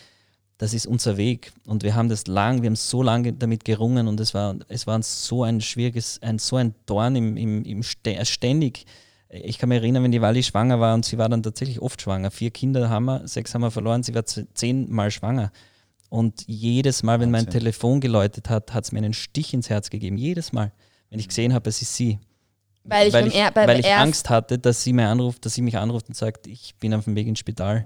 [0.58, 4.08] das ist unser Weg und wir haben das lang, wir haben so lange damit gerungen
[4.08, 7.82] und es war, es war so ein schwieriges, ein, so ein Dorn im, im, im
[7.82, 8.86] Stä- ständig.
[9.30, 12.02] Ich kann mich erinnern, wenn die Wally schwanger war und sie war dann tatsächlich oft
[12.02, 12.32] schwanger.
[12.32, 15.52] Vier Kinder haben wir, sechs haben wir verloren, sie war zehnmal schwanger.
[16.10, 17.60] Und jedes Mal, wenn mein Wahnsinn.
[17.60, 20.18] Telefon geläutet hat, hat es mir einen Stich ins Herz gegeben.
[20.18, 20.72] Jedes Mal,
[21.10, 22.20] wenn ich gesehen habe, es ist sie.
[22.86, 25.62] Weil ich, beim ich, er, weil ich Angst hatte, dass sie mir anruft, dass sie
[25.62, 27.86] mich anruft und sagt, ich bin auf dem Weg ins Spital.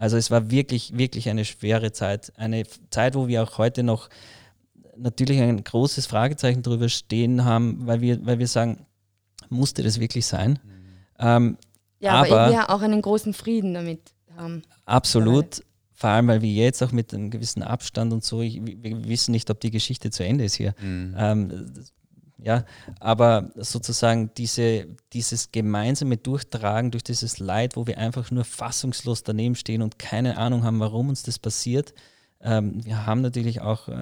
[0.00, 2.32] Also es war wirklich, wirklich eine schwere Zeit.
[2.36, 4.08] Eine Zeit, wo wir auch heute noch
[4.96, 8.86] natürlich ein großes Fragezeichen drüber stehen haben, weil wir, weil wir sagen,
[9.50, 10.58] musste das wirklich sein?
[11.18, 11.58] Ähm,
[12.00, 14.00] Ja, aber, aber- wir auch einen großen Frieden damit
[14.36, 14.62] haben.
[14.86, 15.62] absolut.
[15.92, 19.32] Vor allem, weil wir jetzt auch mit einem gewissen Abstand und so, ich, wir wissen
[19.32, 20.74] nicht, ob die Geschichte zu Ende ist hier.
[20.80, 21.14] Mhm.
[21.18, 21.92] Ähm, das-
[22.42, 22.64] ja,
[23.00, 29.54] aber sozusagen diese, dieses gemeinsame Durchtragen durch dieses Leid, wo wir einfach nur fassungslos daneben
[29.54, 31.94] stehen und keine Ahnung haben, warum uns das passiert.
[32.42, 33.92] Ähm, wir haben natürlich auch äh,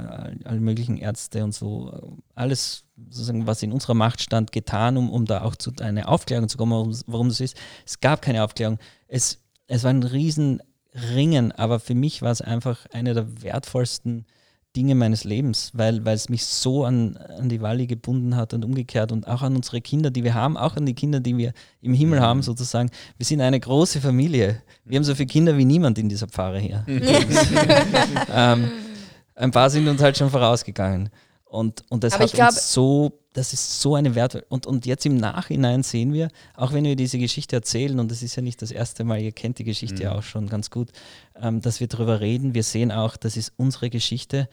[0.44, 5.10] alle möglichen Ärzte und so, äh, alles sozusagen, was in unserer Macht stand, getan, um,
[5.10, 7.56] um da auch zu einer Aufklärung zu kommen, warum, warum das ist.
[7.84, 8.78] Es gab keine Aufklärung.
[9.08, 14.26] Es, es war ein Riesenringen, aber für mich war es einfach eine der wertvollsten
[14.76, 18.64] Dinge meines Lebens, weil, weil es mich so an, an die Walli gebunden hat und
[18.64, 21.52] umgekehrt und auch an unsere Kinder, die wir haben, auch an die Kinder, die wir
[21.80, 22.90] im Himmel haben, sozusagen.
[23.16, 24.62] Wir sind eine große Familie.
[24.84, 26.84] Wir haben so viele Kinder wie niemand in dieser Pfarre hier.
[28.32, 28.70] ähm,
[29.34, 31.10] ein paar sind uns halt schon vorausgegangen.
[31.48, 34.44] Und, und das Aber hat ich glaub- uns so, das ist so eine Wert.
[34.50, 38.22] Und, und jetzt im Nachhinein sehen wir, auch wenn wir diese Geschichte erzählen, und das
[38.22, 40.90] ist ja nicht das erste Mal, ihr kennt die Geschichte ja auch schon ganz gut,
[41.36, 42.54] ähm, dass wir darüber reden.
[42.54, 44.48] Wir sehen auch, das ist unsere Geschichte.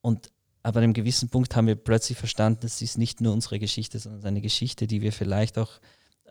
[0.00, 0.30] Und
[0.62, 3.98] aber an einem gewissen Punkt haben wir plötzlich verstanden, das ist nicht nur unsere Geschichte,
[3.98, 5.80] sondern eine Geschichte, die wir vielleicht auch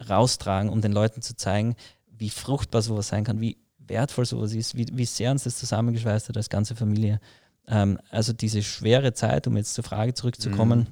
[0.10, 1.76] raustragen, um den Leuten zu zeigen,
[2.08, 6.30] wie fruchtbar sowas sein kann, wie wertvoll sowas ist, wie, wie sehr uns das zusammengeschweißt
[6.30, 7.20] hat als ganze Familie.
[7.68, 10.88] Ähm, also diese schwere Zeit, um jetzt zur Frage zurückzukommen,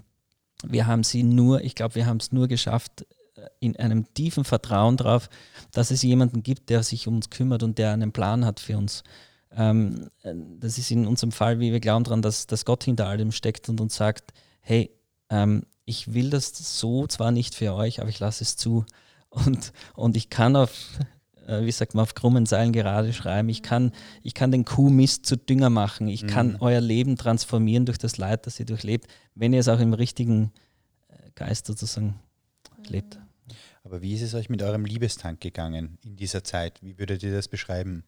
[0.63, 4.43] wir haben sie nur, ich glaube, wir haben es nur geschafft, äh, in einem tiefen
[4.43, 5.29] Vertrauen darauf,
[5.71, 8.77] dass es jemanden gibt, der sich um uns kümmert und der einen Plan hat für
[8.77, 9.03] uns.
[9.51, 13.07] Ähm, äh, das ist in unserem Fall, wie wir glauben daran, dass, dass Gott hinter
[13.07, 14.91] allem steckt und uns sagt, hey,
[15.29, 18.85] ähm, ich will das so zwar nicht für euch, aber ich lasse es zu.
[19.29, 20.71] Und, und ich kann auf,
[21.47, 23.49] wie sagt man, auf krummen Seilen gerade schreiben.
[23.49, 23.91] Ich kann,
[24.23, 26.07] ich kann den Kuhmist zu Dünger machen.
[26.07, 29.79] Ich kann euer Leben transformieren durch das Leid, das ihr durchlebt, wenn ihr es auch
[29.79, 30.51] im richtigen
[31.07, 32.19] äh, Geist sozusagen
[32.87, 33.19] lebt.
[33.83, 36.81] Aber wie ist es euch mit eurem Liebestank gegangen in dieser Zeit?
[36.81, 38.03] Wie würdet ihr das beschreiben?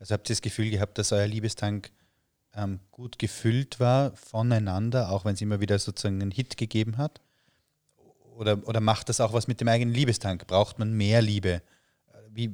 [0.00, 1.92] Also habt ihr das Gefühl gehabt, dass euer Liebestank
[2.54, 7.20] ähm, gut gefüllt war voneinander, auch wenn es immer wieder sozusagen einen Hit gegeben hat?
[8.36, 10.46] Oder, oder macht das auch was mit dem eigenen Liebestank?
[10.48, 11.62] Braucht man mehr Liebe?
[12.30, 12.50] Wie,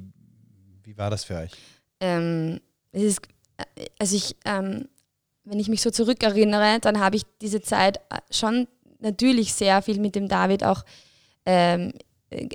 [0.89, 1.51] wie war das für euch?
[1.99, 2.59] ähm,
[2.91, 3.21] es ist,
[3.57, 4.87] äh, also ich, ähm,
[5.43, 8.67] wenn ich mich so zurückerinnere, dann habe ich diese Zeit äh, schon
[8.99, 10.83] natürlich sehr viel mit dem David auch
[11.45, 11.93] ähm,
[12.29, 12.49] äh,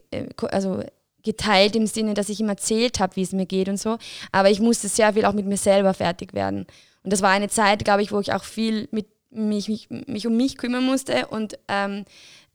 [0.50, 0.82] also
[1.22, 3.98] geteilt im Sinne, dass ich ihm erzählt habe, wie es mir geht und so.
[4.30, 6.66] Aber ich musste sehr viel auch mit mir selber fertig werden.
[7.02, 10.26] Und das war eine Zeit, glaube ich, wo ich auch viel mit mich, mich, mich
[10.26, 12.04] um mich kümmern musste und ähm,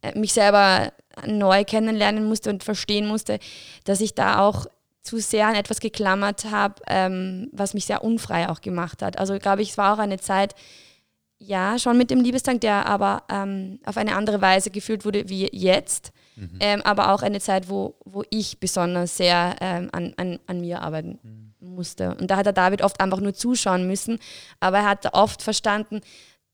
[0.01, 0.93] äh, mich selber
[1.25, 3.39] neu kennenlernen musste und verstehen musste,
[3.83, 4.67] dass ich da auch
[5.09, 9.17] zu sehr an etwas geklammert habe, ähm, was mich sehr unfrei auch gemacht hat.
[9.17, 10.53] Also glaube ich, es war auch eine Zeit,
[11.39, 15.49] ja, schon mit dem Liebestank, der aber ähm, auf eine andere Weise gefühlt wurde wie
[15.51, 16.11] jetzt.
[16.59, 20.81] Ähm, aber auch eine Zeit, wo, wo ich besonders sehr ähm, an, an, an mir
[20.81, 21.19] arbeiten
[21.59, 22.15] musste.
[22.15, 24.19] Und da hat der David oft einfach nur zuschauen müssen,
[24.59, 26.01] aber er hat oft verstanden,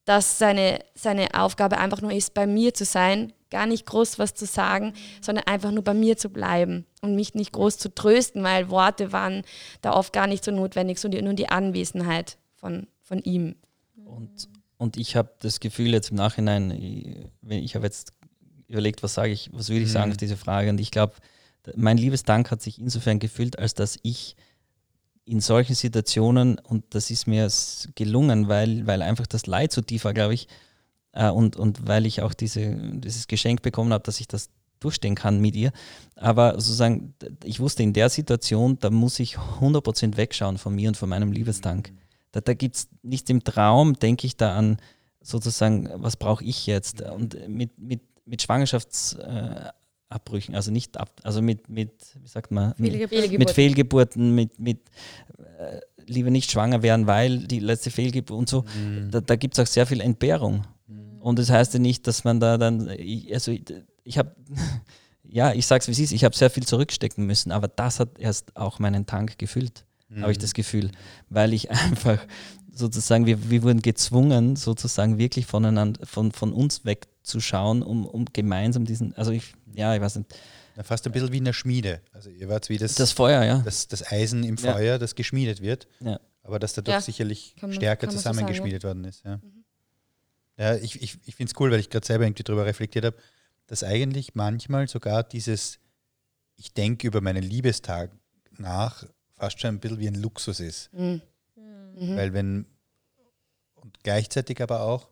[0.05, 4.33] dass seine, seine Aufgabe einfach nur ist, bei mir zu sein, gar nicht groß was
[4.33, 8.43] zu sagen, sondern einfach nur bei mir zu bleiben und mich nicht groß zu trösten,
[8.43, 9.43] weil Worte waren
[9.81, 13.55] da oft gar nicht so notwendig, sondern nur die Anwesenheit von, von ihm.
[14.03, 18.13] Und, und ich habe das Gefühl jetzt im Nachhinein, ich, wenn- ich habe jetzt
[18.67, 20.69] überlegt, was sage ich, was würde ich sagen auf diese Frage.
[20.69, 21.13] Und ich glaube,
[21.75, 24.35] mein Liebesdank hat sich insofern gefüllt, als dass ich
[25.23, 27.47] in solchen Situationen, und das ist mir
[27.95, 30.47] gelungen, weil, weil einfach das Leid so tief war, glaube ich,
[31.15, 34.49] äh, und, und weil ich auch diese, dieses Geschenk bekommen habe, dass ich das
[34.79, 35.71] durchstehen kann mit ihr.
[36.15, 40.97] Aber sozusagen, ich wusste in der Situation, da muss ich 100% wegschauen von mir und
[40.97, 41.93] von meinem Liebesdank.
[42.31, 44.77] Da, da gibt es nicht im Traum, denke ich da an
[45.21, 47.01] sozusagen, was brauche ich jetzt?
[47.01, 49.71] Und mit, mit, mit Schwangerschaftsabbrüchen, äh,
[50.07, 53.39] Abbrüchen, also nicht ab, also mit, mit, wie sagt man, mit, Fehlgeburt.
[53.39, 54.79] mit Fehlgeburten, mit, mit
[55.57, 58.65] äh, lieber nicht schwanger werden, weil die letzte Fehlgeburt und so,
[59.09, 60.63] da, da gibt es auch sehr viel Entbehrung.
[61.25, 63.63] Und das heißt ja nicht, dass man da dann, ich- also ich,
[64.03, 64.35] ich habe,
[65.23, 68.19] ja, ich sag's wie es ist, ich habe sehr viel zurückstecken müssen, aber das hat
[68.19, 69.85] erst auch meinen Tank gefüllt,
[70.21, 70.91] habe ich das Gefühl,
[71.29, 72.19] weil ich einfach
[72.71, 78.85] sozusagen, wir, wir wurden gezwungen, sozusagen wirklich voneinander, von, von uns wegzuschauen, um, um gemeinsam
[78.85, 80.29] diesen, also ich, ja, ich weiß nicht,
[80.75, 82.01] Na, fast ein bisschen wie in der Schmiede.
[82.13, 83.63] Also ihr wart wie das, das Feuer, ja.
[83.65, 84.73] das, das Eisen im Ja.
[84.73, 86.19] Feuer, das geschmiedet wird, ja.
[86.43, 89.23] aber das dadurch Ja, sicherlich man- stärker man so sagen, zusammengeschmiedet worden ist.
[89.25, 89.39] Ja,
[90.57, 93.17] ja ich, ich, ich finde es cool, weil ich gerade selber irgendwie darüber reflektiert habe,
[93.67, 95.79] dass eigentlich manchmal sogar dieses,
[96.55, 98.11] ich denke über meinen Liebestag
[98.57, 100.93] nach, fast schon ein bisschen wie ein Luxus ist.
[100.93, 101.21] Mhm.
[101.55, 102.15] Mhm.
[102.15, 102.65] Weil wenn,
[103.75, 105.09] und gleichzeitig aber auch,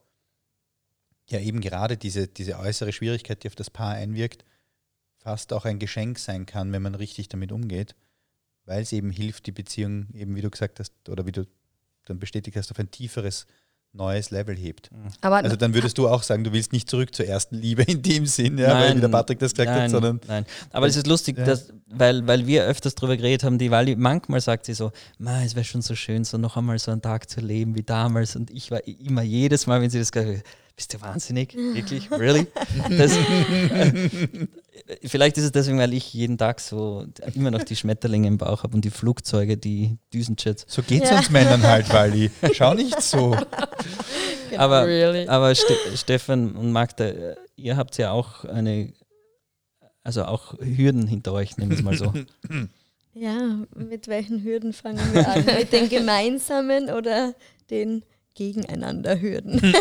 [1.30, 4.44] ja eben gerade diese, diese äußere Schwierigkeit, die auf das Paar einwirkt,
[5.18, 7.96] fast auch ein Geschenk sein kann, wenn man richtig damit umgeht,
[8.66, 11.48] weil es eben hilft, die Beziehung eben, wie du gesagt hast, oder wie du
[12.06, 13.48] dann bestätigt hast, auf ein tieferes,
[13.94, 14.90] neues Level hebt.
[15.22, 18.02] Aber Also dann würdest du auch sagen, du willst nicht zurück zur ersten Liebe in
[18.02, 20.96] dem Sinn, ja, weil wie der Patrick das gesagt nein, hat, sondern Nein, aber es
[20.96, 21.46] ist lustig, Ja.
[21.46, 25.44] dass, weil, weil wir öfters darüber geredet haben, die Wally, manchmal sagt sie so, "Ma,
[25.44, 28.36] es wäre schon so schön, so noch einmal so einen Tag zu leben wie damals.
[28.36, 30.44] Und ich war immer jedes Mal, wenn sie das gesagt hat,
[30.76, 31.56] bist du wahnsinnig?
[31.56, 32.10] Wirklich?
[32.12, 32.48] Really?
[32.90, 33.18] Das,
[35.04, 37.06] vielleicht ist es deswegen, weil ich jeden Tag so
[37.36, 40.66] immer noch die Schmetterlinge im Bauch habe und die Flugzeuge, die Düsenjets.
[40.68, 42.32] so geht es uns Männern halt, Wally.
[42.54, 43.36] Schau nicht so.
[44.58, 45.28] Aber, Really?
[45.28, 48.94] aber Ste Stefan und Magda, äh, ihr habt ja auch eine,
[50.04, 52.14] also auch Hürden hinter euch, nehmen wir es mal so.
[53.16, 55.46] Ja, mit welchen Hürden fangen wir an?
[55.60, 57.36] mit den gemeinsamen oder
[57.70, 58.04] den
[58.36, 59.62] gegeneinander Hürden.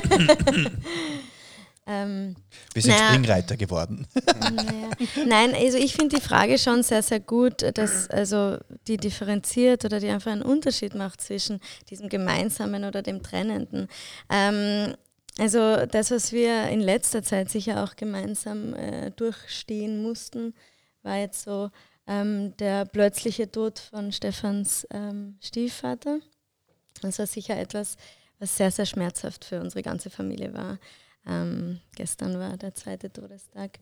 [1.87, 2.37] ähm,
[2.75, 3.09] Wir sind naja.
[3.09, 4.07] Springreiter geworden.
[4.41, 4.91] naja.
[5.27, 10.01] Nein, also ich finde die Frage schon sehr, sehr gut, dass also die differenziert oder
[10.01, 11.61] die einfach einen Unterschied macht zwischen
[11.91, 13.88] diesem Gemeinsamen oder dem Trennenden.
[14.31, 14.95] Ähm,
[15.38, 20.55] also das, was wir in letzter Zeit sicher auch gemeinsam äh, durchstehen mussten,
[21.03, 21.71] war jetzt so
[22.07, 26.21] ähm, der plötzliche Tod von Stefans ähm, Stiefvater.
[27.01, 27.97] Das war sicher etwas,
[28.42, 30.78] was sehr, sehr schmerzhaft für unsere ganze Familie war.
[31.26, 33.78] Ähm, gestern war der zweite Todestag.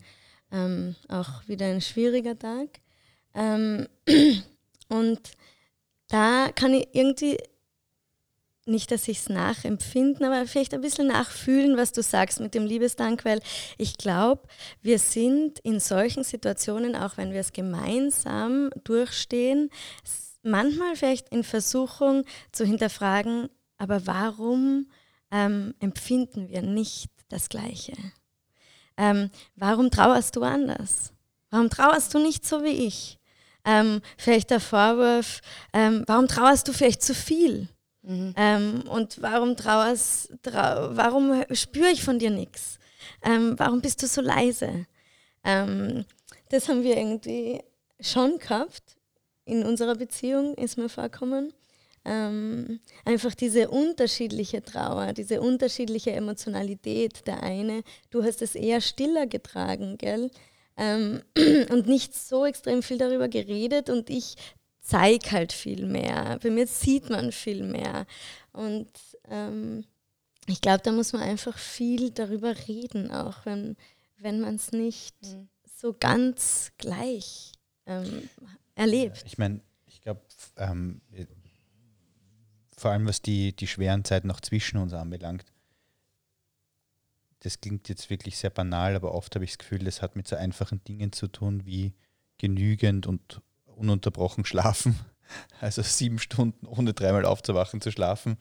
[0.53, 2.68] Ähm, auch wieder ein schwieriger Tag.
[3.35, 3.88] Ähm,
[4.88, 5.20] und
[6.09, 7.38] da kann ich irgendwie
[8.66, 12.66] nicht, dass ich es nachempfinden, aber vielleicht ein bisschen nachfühlen, was du sagst mit dem
[12.66, 13.40] Liebesdank, weil
[13.79, 14.42] ich glaube,
[14.83, 19.70] wir sind in solchen Situationen, auch wenn wir es gemeinsam durchstehen,
[20.42, 23.49] manchmal vielleicht in Versuchung zu hinterfragen,
[23.81, 24.90] aber warum
[25.31, 27.95] ähm, empfinden wir nicht das Gleiche?
[28.99, 31.14] Ähm, warum trauerst du anders?
[31.49, 33.19] Warum trauerst du nicht so wie ich?
[33.64, 35.40] Ähm, vielleicht der Vorwurf,
[35.73, 37.69] ähm, warum trauerst du vielleicht zu viel?
[38.03, 38.35] Mhm.
[38.37, 42.79] Ähm, und warum trauerst, trau warum spüre ich von dir nichts?
[43.23, 44.87] Ähm, warum bist du so leise?
[45.43, 47.62] Das haben wir irgendwie
[47.99, 48.99] schon gehabt.
[49.47, 51.55] In unserer Beziehung ist mir vorkommen.
[52.05, 57.27] Ähm, einfach diese unterschiedliche Trauer, diese unterschiedliche Emotionalität.
[57.27, 60.31] Der eine, du hast es eher stiller getragen, gell?
[60.77, 61.23] Ähm,
[61.71, 64.37] und nicht so extrem viel darüber geredet und ich
[64.81, 66.39] zeige halt viel mehr.
[66.43, 68.07] Bei mir sieht man viel mehr.
[68.53, 68.91] Und
[69.29, 69.85] ähm,
[70.47, 73.77] ich glaube, da muss man einfach viel darüber reden, auch wenn,
[74.19, 75.49] wenn man es nicht mhm.
[75.77, 77.53] so ganz gleich
[77.87, 78.29] ähm,
[78.75, 79.23] erlebt.
[79.27, 80.23] Ich meine, ich glaube,
[80.57, 81.01] ähm,
[82.81, 85.45] vor allem was die, die schweren Zeiten noch zwischen uns anbelangt,
[87.40, 90.29] das klingt jetzt wirklich sehr banal, aber oft habe ich das Gefühl, das hat mit
[90.29, 91.95] so einfachen Dingen zu tun wie
[92.38, 94.99] genügend und ununterbrochen schlafen.
[95.61, 98.37] Also sieben Stunden ohne dreimal aufzuwachen zu schlafen,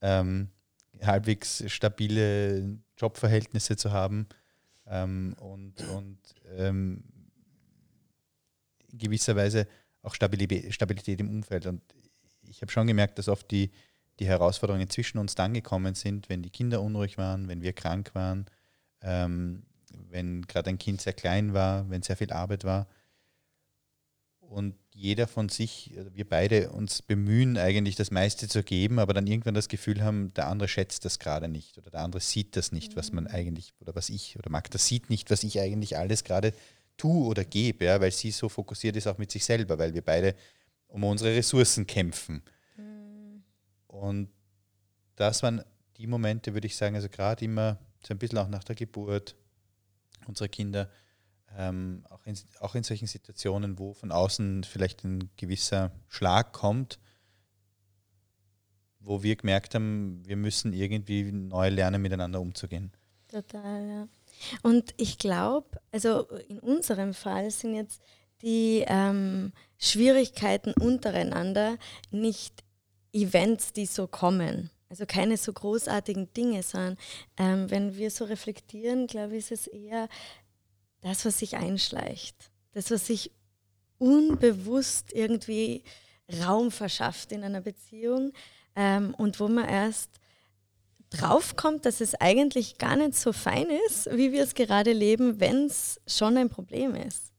[0.00, 0.50] ähm,
[1.00, 4.26] halbwegs stabile Jobverhältnisse zu haben
[4.88, 6.18] ähm, und, und
[6.56, 7.04] ähm,
[8.90, 9.68] in gewisser Weise
[10.02, 11.66] auch Stabilität, Stabilität im Umfeld.
[11.66, 11.82] Und
[12.54, 13.70] ich habe schon gemerkt, dass oft die,
[14.20, 18.14] die Herausforderungen zwischen uns dann gekommen sind, wenn die Kinder unruhig waren, wenn wir krank
[18.14, 18.46] waren,
[19.02, 19.64] ähm,
[20.10, 22.86] wenn gerade ein Kind sehr klein war, wenn sehr viel Arbeit war
[24.40, 29.12] und jeder von sich, also wir beide uns bemühen, eigentlich das meiste zu geben, aber
[29.12, 32.56] dann irgendwann das Gefühl haben, der andere schätzt das gerade nicht oder der andere sieht
[32.56, 33.30] das nicht, was man mhm.
[33.30, 36.52] eigentlich, oder was ich, oder Magda sieht nicht, was ich eigentlich alles gerade
[36.96, 40.02] tue oder gebe, ja, weil sie so fokussiert ist auch mit sich selber, weil wir
[40.02, 40.36] beide
[40.94, 42.40] um unsere Ressourcen kämpfen.
[42.76, 43.42] Mhm.
[43.88, 44.28] Und
[45.16, 45.64] das waren
[45.96, 49.34] die Momente, würde ich sagen, also gerade immer so ein bisschen auch nach der Geburt
[50.28, 50.88] unserer Kinder,
[51.56, 57.00] ähm, auch, in, auch in solchen Situationen, wo von außen vielleicht ein gewisser Schlag kommt,
[59.00, 62.92] wo wir gemerkt haben, wir müssen irgendwie neu lernen, miteinander umzugehen.
[63.26, 64.08] Total, ja.
[64.62, 68.00] Und ich glaube, also in unserem Fall sind jetzt
[68.44, 71.78] die ähm, Schwierigkeiten untereinander
[72.10, 72.62] nicht
[73.12, 74.70] Events, die so kommen.
[74.90, 76.98] Also keine so großartigen Dinge, sondern
[77.38, 80.08] ähm, wenn wir so reflektieren, glaube ich, ist es eher
[81.00, 82.36] das, was sich einschleicht,
[82.72, 83.32] das, was sich
[83.98, 85.82] unbewusst irgendwie
[86.44, 88.32] Raum verschafft in einer Beziehung
[88.76, 90.10] ähm, und wo man erst
[91.10, 95.66] draufkommt, dass es eigentlich gar nicht so fein ist, wie wir es gerade leben, wenn
[95.66, 97.33] es schon ein Problem ist.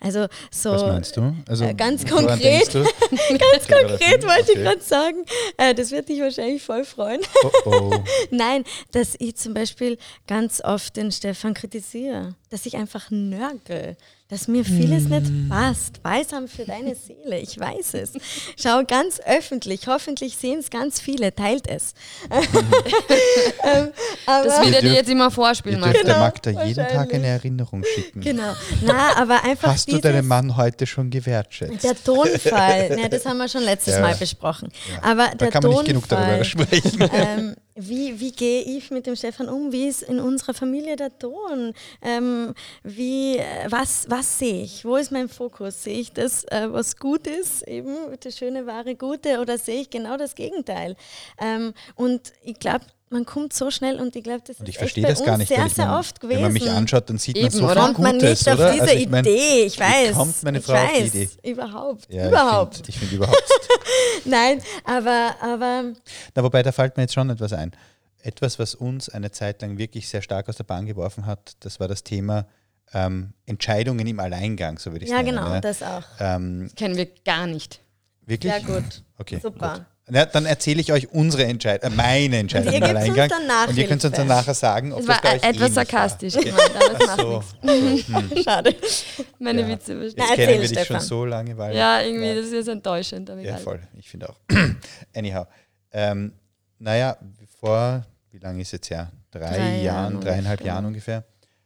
[0.00, 1.34] Also so Was meinst du?
[1.48, 5.24] Also, äh, ganz konkret, ganz konkret wollte ich gerade sagen,
[5.56, 7.20] äh, das wird dich wahrscheinlich voll freuen.
[7.44, 8.04] Oh oh.
[8.30, 13.96] Nein, dass ich zum Beispiel ganz oft den Stefan kritisiere, dass ich einfach nörgel
[14.28, 15.08] dass mir vieles mm.
[15.08, 16.02] nicht passt.
[16.02, 18.12] Balsam für deine Seele, ich weiß es.
[18.60, 21.94] Schau ganz öffentlich, hoffentlich sehen es ganz viele, teilt es.
[22.30, 23.88] ähm,
[24.26, 25.82] das wird er dir jetzt immer vorspielen.
[25.82, 28.20] Ihr genau, Magda jeden Tag eine Erinnerung schicken.
[28.20, 31.82] Genau, na, aber einfach Hast du deinen Mann heute schon gewertschätzt?
[31.82, 34.00] Der Tonfall, na, das haben wir schon letztes ja.
[34.00, 34.70] Mal besprochen.
[34.92, 35.10] Ja.
[35.10, 37.08] Aber da der kann man nicht genug darüber sprechen.
[37.12, 39.72] Ähm, wie, wie gehe ich mit dem Stefan um?
[39.72, 41.72] Wie ist in unserer Familie der Ton?
[42.02, 44.84] Ähm, wie, was, was sehe ich?
[44.84, 45.84] Wo ist mein Fokus?
[45.84, 49.90] Sehe ich das, äh, was gut ist, eben das schöne, wahre, gute, oder sehe ich
[49.90, 50.96] genau das Gegenteil?
[51.40, 54.94] Ähm, und ich glaube, man kommt so schnell und ich glaube, das Und ist ich
[55.02, 55.48] bei das gar uns nicht.
[55.48, 56.36] sehr, sehr oft gewesen.
[56.36, 57.74] Wenn man mich anschaut, dann sieht man Eben, so oder?
[57.74, 58.70] viel kommt man Gutes, nicht auf oder?
[58.72, 60.12] diese Also ich mein, Idee, ich weiß.
[60.16, 61.28] kommt meine ich Frau auf die weiß, Idee?
[61.50, 62.74] Überhaupt, Ja, überhaupt.
[62.74, 63.42] Ich finde ich find überhaupt.
[64.24, 65.84] Nein, aber, aber
[66.34, 67.72] Na, wobei, da fällt mir jetzt schon etwas ein.
[68.20, 71.78] Etwas, was uns eine Zeit lang wirklich sehr stark aus der Bahn geworfen hat, das
[71.80, 72.46] war das Thema
[72.92, 75.28] ähm, Entscheidungen im Alleingang, so würde ich ja sagen.
[75.30, 76.02] genau, das auch.
[76.18, 77.80] Ähm, Kennen wir gar nicht.
[78.26, 78.52] wirklich?
[78.52, 79.02] Sehr gut.
[79.18, 79.74] Okay, Super.
[79.74, 79.84] Gut.
[80.10, 83.30] Na, dann erzähle ich euch unsere Entscheidung, äh, meine Entscheidung im Alleingang.
[83.68, 85.74] und ihr könnt uns dann nachher sagen, ob Es das war bei äh, euch etwas
[85.74, 86.42] sarkastisch War.
[86.44, 88.06] gemeint, aber das Ach macht so, nichts.
[88.08, 88.14] so.
[88.36, 88.42] Hm.
[88.42, 88.76] Schade.
[89.38, 89.68] Meine Ja.
[89.68, 90.24] Witze Jetzt überstehen.
[90.28, 93.28] Na, kennen wir dich schon so lange, weil Ja, irgendwie, das ist jetzt enttäuschend.
[93.28, 93.58] Ja, egal.
[93.58, 93.80] voll.
[93.98, 94.36] Ich finde auch.
[95.14, 95.46] Anyhow.
[95.92, 96.32] Ähm,
[96.78, 97.16] naja,
[97.60, 99.10] vor, wie lange ist jetzt her?
[99.30, 100.64] Drei, Drei Jahren, Jahren dreieinhalb.
[100.64, 101.24] Jahren ungefähr,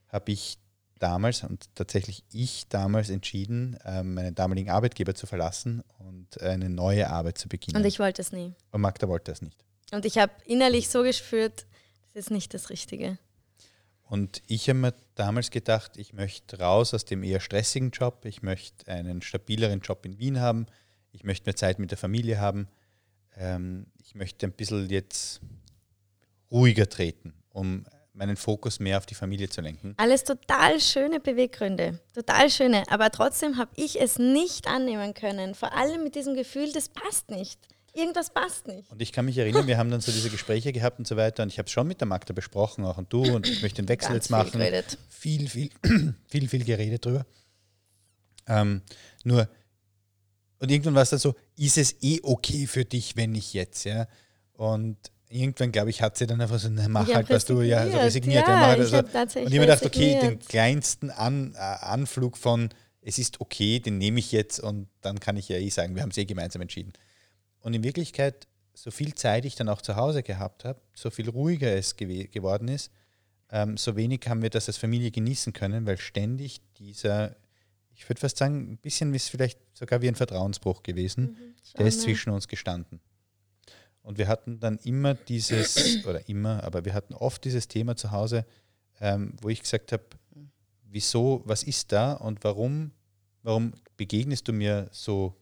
[0.09, 0.59] habe ich
[1.03, 7.11] damals und tatsächlich ich damals entschieden, ähm, meinen damaligen Arbeitgeber zu verlassen und eine neue
[7.11, 7.77] Arbeit zu beginnen.
[7.77, 8.55] Und ich wollte es nie.
[8.71, 9.57] und Magda wollte das nicht.
[9.93, 11.67] Und ich habe innerlich so gespürt,
[12.15, 13.19] das ist nicht das Richtige.
[14.05, 18.43] Und ich habe mir damals gedacht, ich möchte raus aus dem eher stressigen Job, ich
[18.43, 20.67] möchte einen stabileren Job in Wien haben,
[21.13, 22.69] ich möchte mehr Zeit mit der Familie haben,
[23.37, 25.41] ähm, ich möchte ein bisschen jetzt
[26.51, 29.95] ruhiger treten, um meinen Fokus mehr auf die Familie zu lenken.
[29.97, 32.85] Alles total schöne Beweggründe, total schöne.
[32.91, 35.55] Aber trotzdem habe ich es nicht annehmen können.
[35.55, 37.59] Vor allem mit diesem Gefühl, das passt nicht.
[37.95, 38.91] Irgendwas passt nicht.
[38.91, 41.43] Und ich kann mich erinnern, wir haben dann so diese Gespräche gehabt und so weiter
[41.43, 43.83] und ich habe es schon mit der Magda besprochen, auch und du und ich möchte
[43.83, 44.53] den Wechsel jetzt machen.
[44.53, 44.99] viel geredet.
[45.11, 45.71] Viel, viel,
[46.27, 47.27] viel, viel geredet drüber.
[48.47, 48.81] Ähm,
[49.25, 49.47] nur,
[50.59, 53.85] und irgendwann war es dann so, ist es eh okay für dich, wenn ich jetzt,
[53.85, 54.07] ja?
[54.55, 54.97] Und
[55.33, 57.89] irgendwann, glaube ich, hat sie dann einfach so, na, mach Ich halt, was du, ja,
[57.91, 58.47] so resigniert.
[58.47, 59.03] Ja, mach halt, ich also.
[59.03, 62.69] tatsächlich Und ich mir gedacht, okay, den kleinsten An, äh, Anflug von,
[63.01, 66.03] es ist okay, den nehme ich jetzt und dann kann ich ja eh sagen, wir
[66.03, 66.93] haben es eh gemeinsam entschieden.
[67.61, 71.29] Und in Wirklichkeit, so viel Zeit ich dann auch zu Hause gehabt habe, so viel
[71.29, 72.91] ruhiger es gewe- geworden ist,
[73.51, 77.37] ähm, so wenig haben wir das als Familie genießen können, weil ständig dieser,
[77.95, 81.37] ich würde fast sagen, ein bisschen ist vielleicht sogar wie ein Vertrauensbruch gewesen,
[81.77, 82.05] der ist ja.
[82.05, 83.01] zwischen uns gestanden.
[84.03, 88.11] Und wir hatten dann immer dieses, oder immer, aber wir hatten oft dieses Thema zu
[88.11, 88.45] Hause,
[89.01, 90.05] ähm, wo ich gesagt habe,
[90.85, 92.93] wieso, was ist da und warum,
[93.43, 95.37] warum begegnest du mir so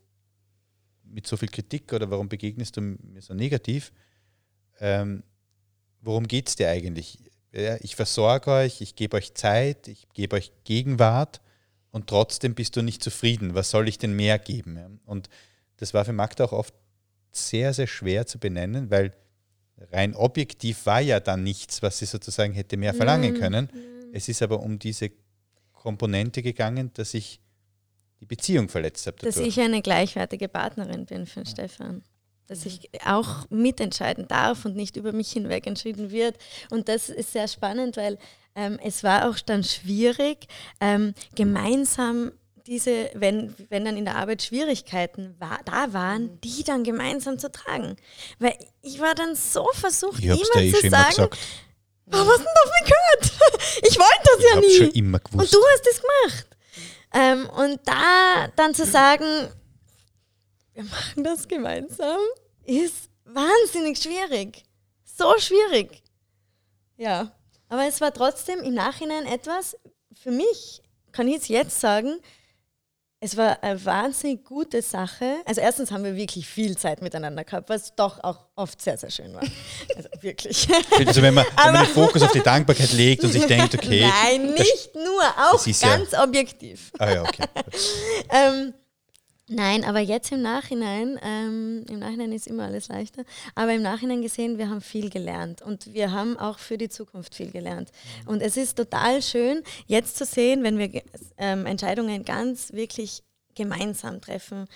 [1.05, 3.93] mit so viel Kritik oder warum begegnest du mir so negativ?
[4.79, 5.25] Ähm,
[6.01, 7.19] worum geht es dir eigentlich?
[7.53, 11.41] Ja, ich versorge euch, ich gebe euch Zeit, ich gebe euch Gegenwart
[11.91, 13.55] und trotzdem bist du nicht zufrieden.
[13.55, 15.01] Was soll ich denn mehr geben?
[15.05, 15.29] Und
[15.79, 16.75] das war für Magda auch oft
[17.33, 19.13] sehr, sehr schwer zu benennen, weil
[19.93, 23.71] rein objektiv war ja dann nichts, was sie sozusagen hätte mehr verlangen können.
[24.13, 25.11] Es ist aber um diese
[25.73, 27.41] Komponente gegangen, dass ich
[28.21, 29.17] die Beziehung verletzt habe.
[29.19, 29.57] Dass dadurch.
[29.57, 32.03] ich eine gleichwertige Partnerin bin für den Stefan.
[32.47, 36.37] Dass ich auch mitentscheiden darf und nicht über mich hinweg entschieden wird.
[36.71, 38.19] Und das ist sehr spannend, weil
[38.57, 40.49] ähm, es war auch dann schwierig,
[40.81, 42.33] ähm, gemeinsam
[42.67, 47.51] diese, wenn, wenn dann in der Arbeit Schwierigkeiten war, da waren, die dann gemeinsam zu
[47.51, 47.97] tragen.
[48.39, 51.39] Weil ich war dann so versucht, ich immer eh zu sagen, gesagt.
[52.07, 53.33] hast du denn auf mich gehört?
[53.83, 54.77] Ich wollte das Ich ja nie.
[54.77, 55.35] schon immer gewusst.
[55.35, 56.47] Und du hast es gemacht.
[57.13, 59.49] Ähm, und da dann zu sagen,
[60.75, 62.21] wir machen das gemeinsam,
[62.65, 64.65] ist wahnsinnig schwierig.
[65.05, 66.03] So schwierig.
[66.97, 67.33] Ja.
[67.69, 69.77] Aber es war trotzdem im Nachhinein etwas,
[70.21, 70.83] für mich,
[71.13, 72.21] kann ich es jetzt sagen,
[73.23, 75.43] es war eine wahnsinnig gute Sache.
[75.45, 79.11] Also erstens haben wir wirklich viel Zeit miteinander gehabt, was doch auch oft sehr, sehr
[79.11, 79.43] schön war.
[79.95, 80.67] Also wirklich.
[80.99, 84.09] Also wenn man, wenn man den Fokus auf die Dankbarkeit legt und sich denkt, okay.
[84.23, 86.91] Nein, nicht nur, auch ist ja- ganz objektiv.
[86.99, 87.45] Ah ja, okay.
[88.31, 88.73] Ähm,
[89.51, 93.25] nein, aber jetzt im Nachhinein, ähm, im Nachhinein ist immer alles leichter,
[93.55, 97.35] aber im Nachhinein gesehen, wir haben viel gelernt und wir haben auch für die Zukunft
[97.35, 97.91] viel gelernt.
[98.27, 101.03] Und es ist total schön, jetzt zu sehen, wenn wir
[101.37, 103.23] ähm, Entscheidungen ganz wirklich
[103.55, 104.67] gemeinsam treffen,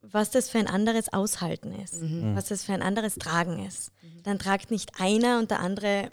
[0.00, 2.00] was das für ein anderes Aushalten ist,
[2.34, 3.90] was das für ein anderes Tragen ist.
[4.22, 6.10] Dann tragt nicht einer und der andere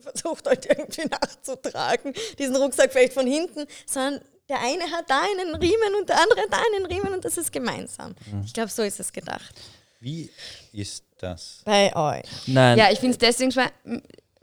[0.00, 5.54] versucht euch irgendwie nachzutragen, diesen Rucksack vielleicht von hinten, sondern der eine hat da einen
[5.54, 8.14] Riemen und der andere hat da einen Riemen und das ist gemeinsam.
[8.44, 9.54] Ich glaube, so ist es gedacht.
[10.00, 10.30] Wie
[10.72, 11.62] ist das?
[11.64, 12.24] Bei euch.
[12.46, 13.72] Nein, Ja, ich finde es deswegen schwer.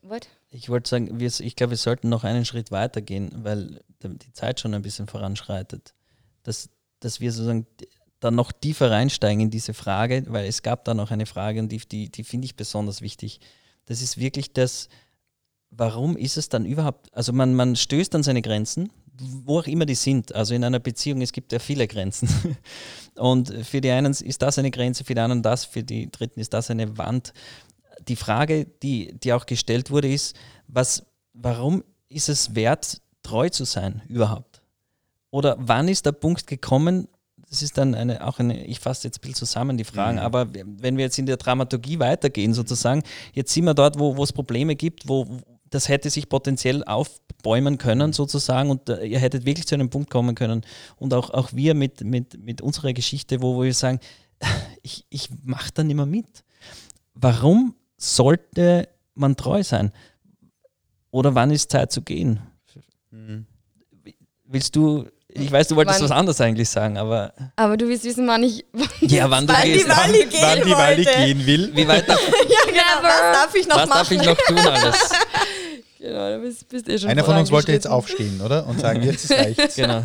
[0.02, 0.28] What?
[0.56, 4.34] ich wollte sagen, wir, ich glaube, wir sollten noch einen Schritt weiter gehen, weil die
[4.34, 5.94] Zeit schon ein bisschen voranschreitet.
[6.44, 7.66] Dass, dass wir sozusagen
[8.20, 11.70] dann noch tiefer reinsteigen in diese Frage, weil es gab da noch eine Frage und
[11.70, 13.40] die, die, die finde ich besonders wichtig.
[13.86, 14.90] Das ist wirklich das,
[15.70, 19.86] warum ist es dann überhaupt, also man, man stößt an seine Grenzen, wo auch immer
[19.86, 20.34] die sind.
[20.34, 22.30] Also in einer Beziehung, es gibt ja viele Grenzen.
[23.16, 26.40] Und für die einen ist das eine Grenze, für die anderen das, für die dritten
[26.40, 27.34] ist das eine Wand.
[28.08, 30.36] die Frage, die, die auch gestellt wurde, ist,
[30.68, 31.04] was,
[31.34, 34.62] warum ist es wert, treu zu sein überhaupt?
[35.32, 37.08] Oder wann ist der Punkt gekommen,
[37.50, 40.24] das ist dann eine, auch eine, ich fasse jetzt ein bisschen zusammen die Fragen, mhm.
[40.24, 43.04] aber wenn wir jetzt in der Dramaturgie weitergehen sozusagen,
[43.34, 45.26] jetzt sind wir dort, wo, wo es Probleme gibt, wo
[45.76, 50.10] das hätte sich potenziell aufbäumen können sozusagen und äh, ihr hättet wirklich zu einem Punkt
[50.10, 50.66] kommen können
[50.96, 54.00] und auch, auch wir mit, mit, mit unserer Geschichte, wo, wo wir sagen,
[54.82, 56.44] ich, ich mache da nicht mehr mit.
[57.14, 59.92] Warum sollte man treu sein?
[61.12, 62.40] Oder wann ist Zeit zu gehen?
[63.12, 63.46] Mhm.
[64.46, 65.08] Willst du
[65.38, 67.34] ich weiß, du wolltest wann, was anderes eigentlich sagen, aber.
[67.58, 68.66] Aber du willst wissen, wann ich.
[69.02, 69.86] ja, wann du gehst.
[69.86, 71.72] Die Walli gehen wann die Walli gehen will.
[71.76, 72.82] Wie weit darf, ja, genau.
[73.02, 73.98] Was darf ich noch was machen?
[73.98, 75.10] darf ich noch tun alles?
[76.08, 78.66] Genau, du bist, bist eh schon Einer von uns wollte jetzt aufstehen, oder?
[78.68, 79.76] Und sagen, jetzt reicht's.
[79.76, 80.04] genau.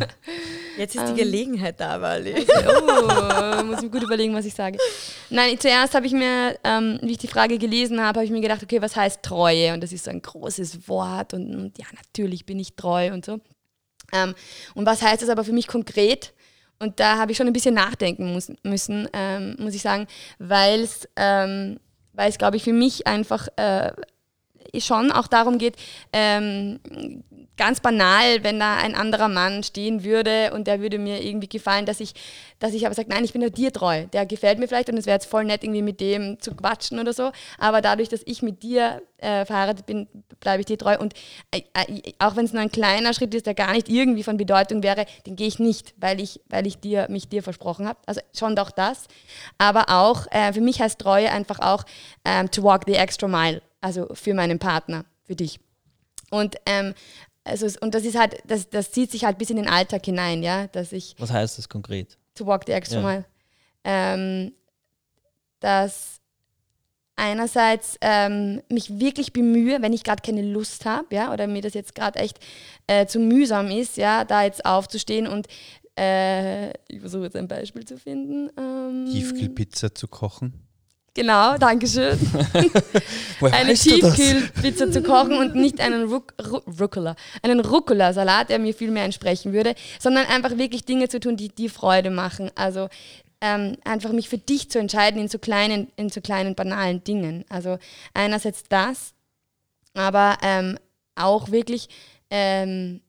[0.77, 1.17] Jetzt ist die ähm.
[1.17, 2.33] Gelegenheit da, Walli.
[2.67, 4.77] oh, muss mir gut überlegen, was ich sage.
[5.29, 8.41] Nein, zuerst habe ich mir, ähm, wie ich die Frage gelesen habe, habe ich mir
[8.41, 9.73] gedacht, okay, was heißt Treue?
[9.73, 13.25] Und das ist so ein großes Wort und, und ja, natürlich bin ich treu und
[13.25, 13.39] so.
[14.13, 14.33] Ähm,
[14.75, 16.33] und was heißt das aber für mich konkret?
[16.79, 20.07] Und da habe ich schon ein bisschen nachdenken muss, müssen, ähm, muss ich sagen,
[20.39, 21.79] weil es, ähm,
[22.37, 23.91] glaube ich, für mich einfach äh,
[24.79, 25.75] schon auch darum geht,
[26.13, 26.79] ähm,
[27.61, 31.85] ganz banal, wenn da ein anderer Mann stehen würde und der würde mir irgendwie gefallen,
[31.85, 32.13] dass ich,
[32.57, 34.05] dass ich aber sage, nein, ich bin nur dir treu.
[34.13, 36.99] Der gefällt mir vielleicht und es wäre jetzt voll nett, irgendwie mit dem zu quatschen
[36.99, 37.31] oder so.
[37.59, 40.07] Aber dadurch, dass ich mit dir äh, verheiratet bin,
[40.39, 40.97] bleibe ich dir treu.
[40.97, 41.13] Und
[41.51, 44.37] äh, äh, auch wenn es nur ein kleiner Schritt ist, der gar nicht irgendwie von
[44.37, 47.99] Bedeutung wäre, den gehe ich nicht, weil ich, weil ich dir, mich dir versprochen habe.
[48.07, 49.07] Also schon doch das.
[49.59, 51.83] Aber auch, äh, für mich heißt Treue einfach auch
[52.25, 53.61] ähm, to walk the extra mile.
[53.81, 55.59] Also für meinen Partner, für dich.
[56.29, 56.93] Und ähm,
[57.43, 60.43] also, und das ist halt, das, das zieht sich halt bis in den Alltag hinein,
[60.43, 61.15] ja, dass ich.
[61.17, 62.17] Was heißt das konkret?
[62.35, 63.07] To walk the extra ja.
[63.07, 63.25] mile.
[63.83, 64.53] Ähm,
[65.59, 66.21] dass
[67.15, 71.73] einerseits ähm, mich wirklich bemühe, wenn ich gerade keine Lust habe, ja, oder mir das
[71.73, 72.39] jetzt gerade echt
[72.87, 75.47] äh, zu mühsam ist, ja, da jetzt aufzustehen und
[75.97, 78.49] äh, ich versuche jetzt ein Beispiel zu finden.
[78.57, 80.67] Ähm, Tiefkühlpizza zu kochen.
[81.13, 82.17] Genau, danke schön.
[83.41, 86.33] eine Tiefkühlpizza zu kochen und nicht einen Ruc
[86.79, 91.35] Rucola, einen Rucola-Salat, der mir viel mehr entsprechen würde, sondern einfach wirklich Dinge zu tun,
[91.35, 92.49] die dir Freude machen.
[92.55, 92.87] Also
[93.41, 97.43] ähm, einfach mich für dich zu entscheiden in so kleinen, in so kleinen banalen Dingen.
[97.49, 97.77] Also
[98.13, 99.13] einerseits das,
[99.93, 100.77] aber ähm,
[101.15, 101.89] auch wirklich
[102.29, 103.01] ähm,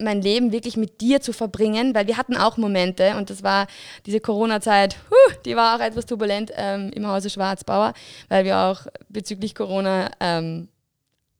[0.00, 3.66] mein Leben wirklich mit dir zu verbringen, weil wir hatten auch Momente und das war
[4.06, 4.96] diese Corona-Zeit,
[5.44, 7.94] die war auch etwas turbulent ähm, im Hause Schwarzbauer,
[8.28, 10.68] weil wir auch bezüglich Corona ähm,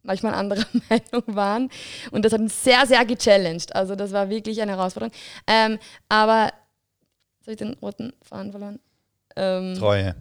[0.02, 1.70] manchmal anderer Meinung waren
[2.10, 3.74] und das hat uns sehr, sehr gechallenged.
[3.74, 5.14] Also das war wirklich eine Herausforderung.
[5.46, 6.52] Ähm, aber,
[7.38, 8.80] jetzt habe ich den roten Faden verloren?
[9.36, 10.14] Ähm, Treue.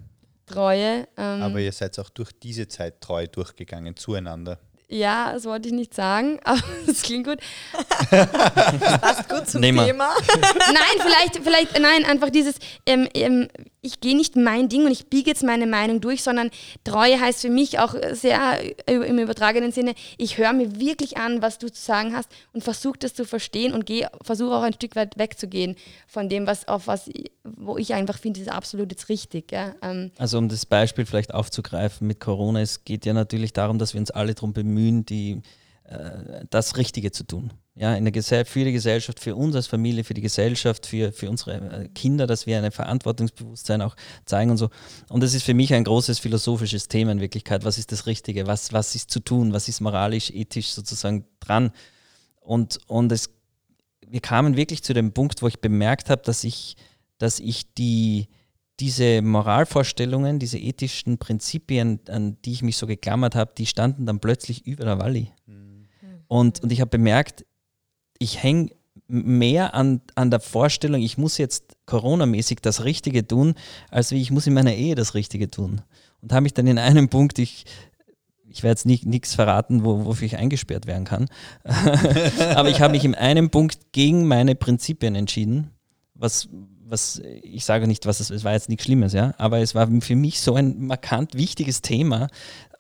[0.46, 1.08] Treue.
[1.18, 4.60] Ähm, aber ihr seid auch durch diese Zeit treu durchgegangen zueinander.
[4.92, 7.38] Ja, das wollte ich nicht sagen, aber das klingt gut.
[8.10, 9.86] Passt gut zum Thema.
[9.94, 12.56] nein, vielleicht, vielleicht, nein, einfach dieses,
[12.88, 13.50] ähm, ähm,
[13.82, 16.50] ich gehe nicht mein Ding und ich biege jetzt meine Meinung durch, sondern
[16.84, 21.60] Treue heißt für mich auch sehr im übertragenen Sinne, ich höre mir wirklich an, was
[21.60, 23.90] du zu sagen hast und versuche das zu verstehen und
[24.24, 25.76] versuche auch ein Stück weit wegzugehen
[26.08, 27.10] von dem, was auf was,
[27.44, 29.52] wo ich einfach finde, ist absolut jetzt richtig.
[29.52, 29.76] Ja.
[29.82, 33.94] Ähm also um das Beispiel vielleicht aufzugreifen mit Corona, es geht ja natürlich darum, dass
[33.94, 35.42] wir uns alle darum bemühen, die,
[35.84, 39.68] äh, das Richtige zu tun ja, in der Gesell für die Gesellschaft, für uns als
[39.68, 44.52] Familie, für die Gesellschaft, für, für unsere äh, Kinder, dass wir ein Verantwortungsbewusstsein auch zeigen
[44.52, 44.70] und so.
[45.08, 47.64] Und das ist für mich ein großes philosophisches Thema in Wirklichkeit.
[47.64, 48.48] Was ist das Richtige?
[48.48, 49.54] Was, was ist zu tun?
[49.54, 51.72] Was ist moralisch, ethisch sozusagen dran?
[52.42, 53.30] Und, und es,
[54.06, 56.76] wir kamen wirklich zu dem Punkt, wo ich bemerkt habe, dass ich,
[57.18, 58.28] dass ich die,
[58.80, 64.20] diese Moralvorstellungen, diese ethischen Prinzipien, an die ich mich so geklammert habe, die standen dann
[64.20, 65.32] plötzlich über der Walli.
[65.46, 65.88] Mhm.
[66.28, 67.46] Und, und ich habe bemerkt,
[68.20, 68.70] ich hänge
[69.08, 73.56] mehr an, an der Vorstellung, ich muss jetzt coronamäßig das Richtige tun,
[73.90, 75.82] als wie ich muss in meiner Ehe das Richtige tun.
[76.22, 77.66] Und habe mich dann in einem Punkt, ich,
[78.48, 81.28] ich werde jetzt nichts verraten, wo, wofür ich eingesperrt werden kann,
[81.64, 85.72] aber ich habe mich in einem Punkt gegen meine Prinzipien entschieden,
[86.14, 86.50] was,
[86.90, 89.88] was ich sage nicht, was es, es war jetzt nichts Schlimmes, ja, aber es war
[90.02, 92.28] für mich so ein markant wichtiges Thema,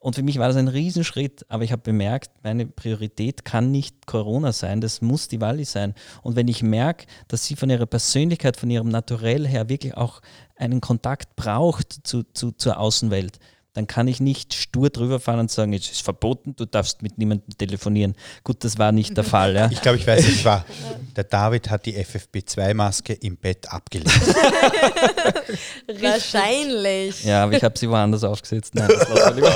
[0.01, 4.07] und für mich war das ein Riesenschritt, aber ich habe bemerkt, meine Priorität kann nicht
[4.07, 5.93] Corona sein, das muss die Walli sein.
[6.23, 10.21] Und wenn ich merke, dass sie von ihrer Persönlichkeit, von ihrem Naturell her wirklich auch
[10.55, 13.39] einen Kontakt braucht zu, zu, zur Außenwelt,
[13.79, 17.17] dann kann ich nicht stur drüber fahren und sagen, es ist verboten, du darfst mit
[17.17, 18.13] niemandem telefonieren.
[18.43, 19.55] Gut, das war nicht der Fall.
[19.55, 19.69] Ja.
[19.71, 20.65] Ich glaube, ich weiß, es war.
[21.15, 24.11] Der David hat die FFP2-Maske im Bett abgelegt.
[26.01, 27.23] Wahrscheinlich.
[27.23, 28.75] Ja, aber ich habe sie woanders aufgesetzt.
[28.75, 29.55] Nein, das lieber.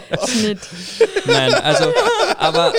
[0.28, 0.58] Schnitt.
[1.26, 1.92] Nein, also,
[2.38, 2.72] aber,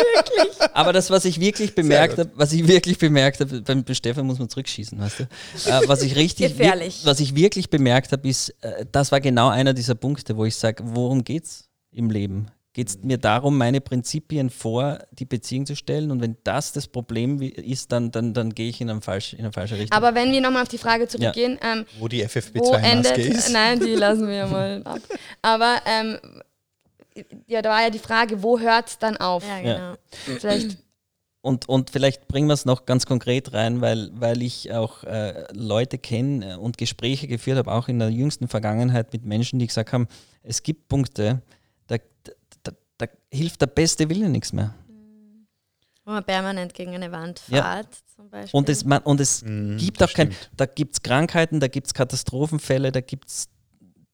[0.73, 4.39] aber das, was ich wirklich bemerkt habe, was ich wirklich bemerkt habe, beim Stefan muss
[4.39, 5.23] man zurückschießen, weißt du?
[5.23, 7.01] Äh, was ich richtig, Gefährlich.
[7.03, 10.55] was ich wirklich bemerkt habe, ist, äh, das war genau einer dieser Punkte, wo ich
[10.55, 12.47] sage, worum geht's im Leben?
[12.73, 16.11] Geht es mir darum, meine Prinzipien vor die Beziehung zu stellen?
[16.11, 19.43] Und wenn das das Problem ist, dann, dann, dann gehe ich in eine falsche, in
[19.45, 19.97] eine falsche Richtung.
[19.97, 23.53] Aber wenn wir nochmal auf die Frage zurückgehen, ähm, Wo die wo FFP2-Maske endet, ist.
[23.53, 24.99] nein, die lassen wir mal ab.
[25.41, 26.19] Aber ähm,
[27.47, 29.43] ja, da war ja die Frage, wo hört es dann auf?
[29.43, 29.76] Ja, Ja.
[29.76, 30.38] genau.
[30.39, 30.78] Vielleicht,
[31.41, 35.45] Und, und vielleicht bringen wir es noch ganz konkret rein, weil, weil ich auch äh,
[35.53, 39.93] Leute kenne und Gespräche geführt habe, auch in der jüngsten Vergangenheit mit Menschen, die gesagt
[39.93, 40.07] haben,
[40.43, 41.41] es gibt Punkte,
[41.88, 41.97] da,
[42.63, 44.74] da, da hilft der beste Wille nichts mehr.
[46.03, 47.63] Wo man permanent gegen eine Wand Ja.
[47.63, 48.57] fährt, zum Beispiel.
[48.57, 50.51] Und es, man, und es Mm, gibt auch kein, stimmt.
[50.55, 53.49] da gibt es Krankheiten, da gibt es Katastrophenfälle, da gibt es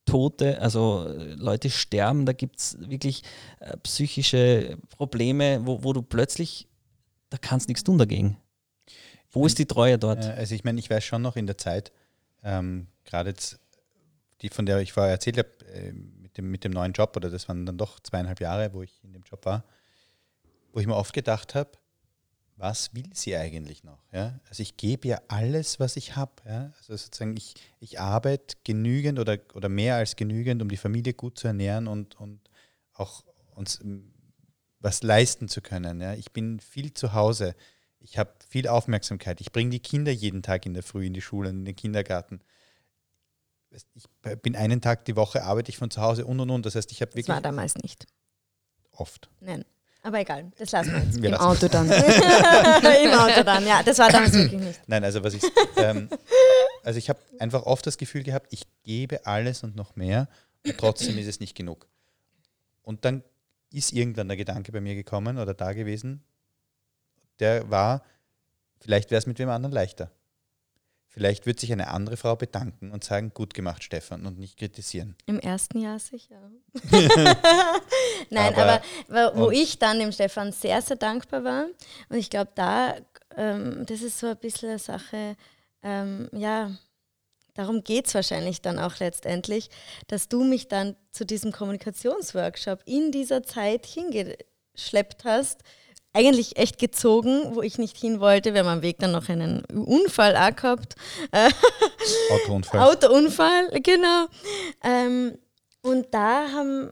[0.05, 3.23] Tote, also äh, Leute sterben, da gibt es wirklich
[3.59, 6.67] äh, psychische Probleme, wo, wo du plötzlich,
[7.29, 8.37] da kannst nichts tun dagegen.
[9.31, 10.25] Wo ist die Treue dort?
[10.25, 11.91] Äh, Also ich meine, ich weiß schon noch in der Zeit,
[12.43, 13.59] ähm, gerade jetzt,
[14.41, 17.29] die von der ich vorher erzählt habe, äh, mit, dem, mit dem neuen Job, oder
[17.29, 19.63] das waren dann doch zweieinhalb Jahre, wo ich in dem Job war,
[20.73, 21.71] wo ich mir oft gedacht habe,
[22.61, 23.97] was will sie eigentlich noch?
[24.11, 24.39] Ja?
[24.47, 26.31] Also ich gebe ja alles, was ich habe.
[26.45, 26.71] Ja?
[26.77, 31.39] Also sozusagen, ich, ich arbeite genügend oder, oder mehr als genügend, um die Familie gut
[31.39, 32.39] zu ernähren und, und
[32.93, 34.13] auch uns ähm,
[34.79, 35.99] was leisten zu können.
[36.01, 36.13] Ja?
[36.13, 37.55] Ich bin viel zu Hause.
[37.99, 39.41] Ich habe viel Aufmerksamkeit.
[39.41, 42.41] Ich bringe die Kinder jeden Tag in der Früh in die Schule, in den Kindergarten.
[43.71, 44.05] Ich
[44.43, 46.65] bin einen Tag die Woche, arbeite ich von zu Hause und und und.
[46.65, 48.05] Das heißt, ich habe das wirklich war damals nicht.
[48.91, 49.31] oft.
[49.39, 49.65] Nein.
[50.03, 51.21] Aber egal, das lassen wir jetzt.
[51.21, 51.85] Wir im lassen- Auto dann.
[51.91, 53.83] Im Auto dann, ja.
[53.83, 54.81] Das war damals wirklich nicht.
[54.87, 55.43] Nein, also was ich,
[55.77, 56.09] ähm,
[56.83, 60.27] also ich habe einfach oft das Gefühl gehabt, ich gebe alles und noch mehr
[60.65, 61.87] und trotzdem ist es nicht genug.
[62.83, 63.23] Und dann
[63.71, 66.23] ist irgendwann der Gedanke bei mir gekommen oder da gewesen,
[67.39, 68.03] der war,
[68.79, 70.09] vielleicht wäre es mit wem anderen leichter.
[71.13, 75.17] Vielleicht wird sich eine andere Frau bedanken und sagen, gut gemacht, Stefan, und nicht kritisieren.
[75.25, 76.39] Im ersten Jahr sicher.
[78.29, 81.65] Nein, aber, Aber- wo ich dann dem Stefan sehr, sehr dankbar war.
[82.09, 82.95] Und ich glaube, da,
[83.35, 85.35] ähm, das ist so ein bisschen eine Sache,
[85.83, 86.71] ähm, ja,
[87.55, 89.69] darum geht es wahrscheinlich dann auch letztendlich,
[90.07, 95.59] dass du mich dann zu diesem Kommunikationsworkshop in dieser Zeit hingeschleppt hast.
[96.13, 98.53] Eigentlich echt gezogen, wo ich nicht hin wollte.
[98.53, 100.95] Wir haben am Weg dann noch einen Unfall auch gehabt.
[102.31, 102.79] Autounfall.
[102.81, 104.27] Autounfall, genau.
[104.83, 105.37] Ähm,
[105.81, 106.91] und da haben,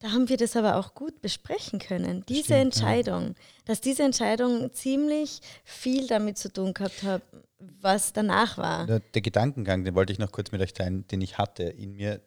[0.00, 2.24] da haben wir das aber auch gut besprechen können.
[2.28, 2.60] Diese Stimmt, ja.
[2.60, 7.22] Entscheidung, dass diese Entscheidung ziemlich viel damit zu tun gehabt hat,
[7.80, 8.86] was danach war.
[8.86, 11.94] Der, der Gedankengang, den wollte ich noch kurz mit euch teilen, den ich hatte in
[11.94, 12.20] mir,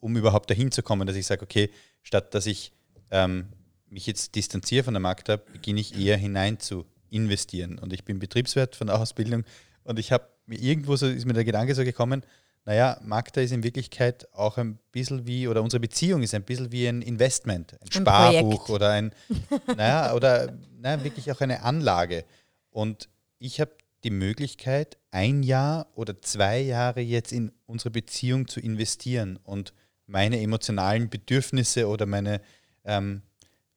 [0.00, 1.70] um überhaupt dahin zu kommen, dass ich sage, okay,
[2.02, 2.72] statt dass ich
[3.12, 3.46] ähm,
[3.92, 7.78] mich jetzt distanziere von der Magda, beginne ich eher hinein zu investieren.
[7.78, 9.44] Und ich bin Betriebswirt von der Ausbildung
[9.84, 12.24] und ich habe mir irgendwo so, ist mir der Gedanke so gekommen,
[12.64, 16.70] naja, Magda ist in Wirklichkeit auch ein bisschen wie, oder unsere Beziehung ist ein bisschen
[16.70, 18.70] wie ein Investment, ein, Sparbuch Projekt.
[18.70, 19.12] oder ein,
[19.76, 22.24] naja, oder naja, wirklich auch eine Anlage.
[22.70, 23.72] Und ich habe
[24.04, 29.72] die Möglichkeit, ein Jahr oder zwei Jahre jetzt in unsere Beziehung zu investieren und
[30.06, 32.40] meine emotionalen Bedürfnisse oder meine
[32.84, 33.22] ähm,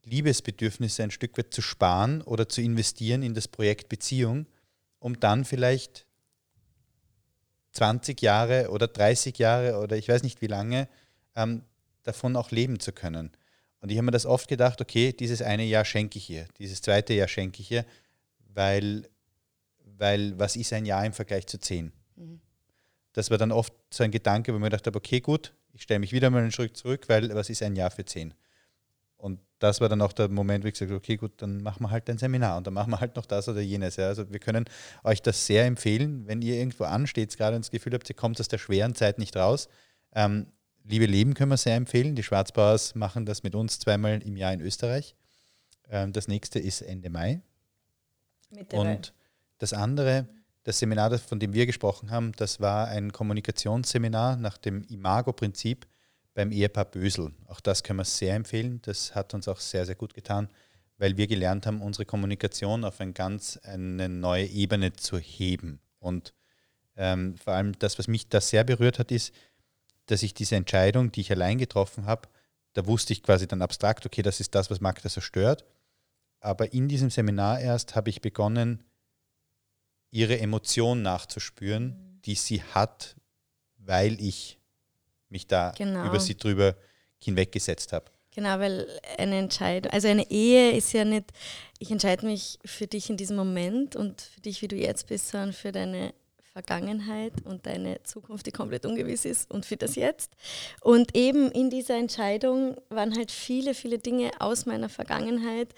[0.05, 4.45] Liebesbedürfnisse ein Stück weit zu sparen oder zu investieren in das Projekt Beziehung,
[4.99, 6.05] um dann vielleicht
[7.73, 10.87] 20 Jahre oder 30 Jahre oder ich weiß nicht wie lange
[11.35, 11.63] ähm,
[12.03, 13.31] davon auch leben zu können.
[13.81, 16.81] Und ich habe mir das oft gedacht, okay, dieses eine Jahr schenke ich ihr, dieses
[16.81, 17.85] zweite Jahr schenke ich ihr,
[18.53, 19.09] weil,
[19.83, 21.91] weil was ist ein Jahr im Vergleich zu zehn?
[23.13, 25.83] Das war dann oft so ein Gedanke, wo ich mir gedacht habe, okay, gut, ich
[25.83, 28.33] stelle mich wieder mal einen Schritt zurück, weil was ist ein Jahr für zehn?
[29.59, 31.91] Das war dann auch der Moment, wo ich gesagt habe, okay, gut, dann machen wir
[31.91, 33.95] halt ein Seminar und dann machen wir halt noch das oder jenes.
[33.95, 34.07] Ja.
[34.07, 34.65] Also wir können
[35.03, 38.39] euch das sehr empfehlen, wenn ihr irgendwo ansteht, gerade und das Gefühl habt, ihr kommt
[38.39, 39.69] aus der schweren Zeit nicht raus.
[40.13, 40.47] Ähm,
[40.87, 42.15] Liebe Leben können wir sehr empfehlen.
[42.15, 45.15] Die Schwarzbauers machen das mit uns zweimal im Jahr in Österreich.
[45.89, 47.41] Ähm, das nächste ist Ende Mai.
[48.51, 48.95] Mitte Mai.
[48.95, 49.13] Und
[49.57, 50.27] das andere,
[50.63, 55.87] das Seminar, von dem wir gesprochen haben, das war ein Kommunikationsseminar nach dem Imago-Prinzip
[56.35, 57.31] beim Ehepaar Bösel.
[57.47, 58.79] Auch das können wir sehr empfehlen.
[58.83, 60.49] Das hat uns auch sehr, sehr gut getan,
[60.97, 65.79] weil wir gelernt haben, unsere Kommunikation auf ein ganz eine neue Ebene zu heben.
[65.97, 66.33] Und
[66.95, 69.33] ähm, vor allem das, was mich da sehr berührt hat, ist,
[70.05, 72.29] dass ich diese Entscheidung, die ich allein getroffen habe,
[72.73, 75.65] da wusste ich quasi dann abstrakt, okay, das ist das, was Magda zerstört.
[76.41, 78.83] Aber in diesem Seminar erst habe ich begonnen,
[80.11, 82.21] ihre Emotion nachzuspüren, Mhm.
[82.25, 83.15] die sie hat,
[83.77, 84.59] weil ich
[85.29, 86.05] mich da Genau.
[86.05, 86.75] über sie drüber
[87.19, 88.05] hinweggesetzt habe.
[88.31, 88.85] Genau, weil
[89.17, 91.31] eine Entscheidung, also eine Ehe ist ja nicht,
[91.79, 95.29] ich entscheide mich für dich in diesem Moment und für dich, wie du jetzt bist,
[95.29, 96.13] sondern für deine
[96.51, 100.31] Vergangenheit und deine Zukunft, die komplett ungewiss ist und für das Jetzt.
[100.81, 105.73] Und eben in dieser Entscheidung waren halt viele, viele Dinge aus meiner Vergangenheit,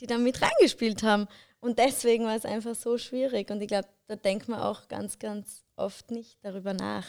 [0.00, 1.26] die da mit reingespielt haben.
[1.60, 3.50] Und deswegen war es einfach so schwierig.
[3.50, 7.06] Und ich glaube, da denkt man auch ganz, ganz oft nicht darüber nach.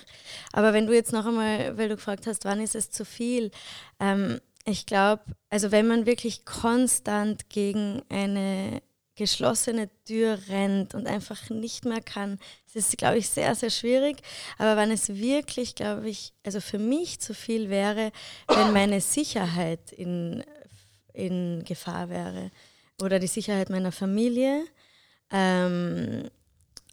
[0.53, 3.51] Aber wenn du jetzt noch einmal, weil du gefragt hast, wann ist es zu viel?
[3.99, 8.81] Ähm, ich glaube, also wenn man wirklich konstant gegen eine
[9.15, 14.21] geschlossene Tür rennt und einfach nicht mehr kann, das ist, glaube ich, sehr, sehr schwierig.
[14.57, 18.11] Aber wenn es wirklich, glaube ich, also für mich zu viel wäre,
[18.47, 20.43] wenn meine Sicherheit in,
[21.13, 22.51] in Gefahr wäre
[23.01, 24.65] oder die Sicherheit meiner Familie
[25.31, 26.29] ähm,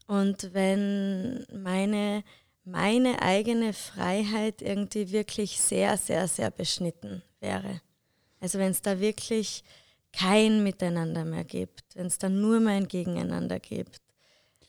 [0.08, 2.24] und wenn meine,
[2.64, 7.80] meine eigene Freiheit irgendwie wirklich sehr, sehr, sehr beschnitten wäre.
[8.40, 9.62] Also wenn es da wirklich
[10.12, 14.00] kein Miteinander mehr gibt, wenn es da nur mehr ein Gegeneinander gibt.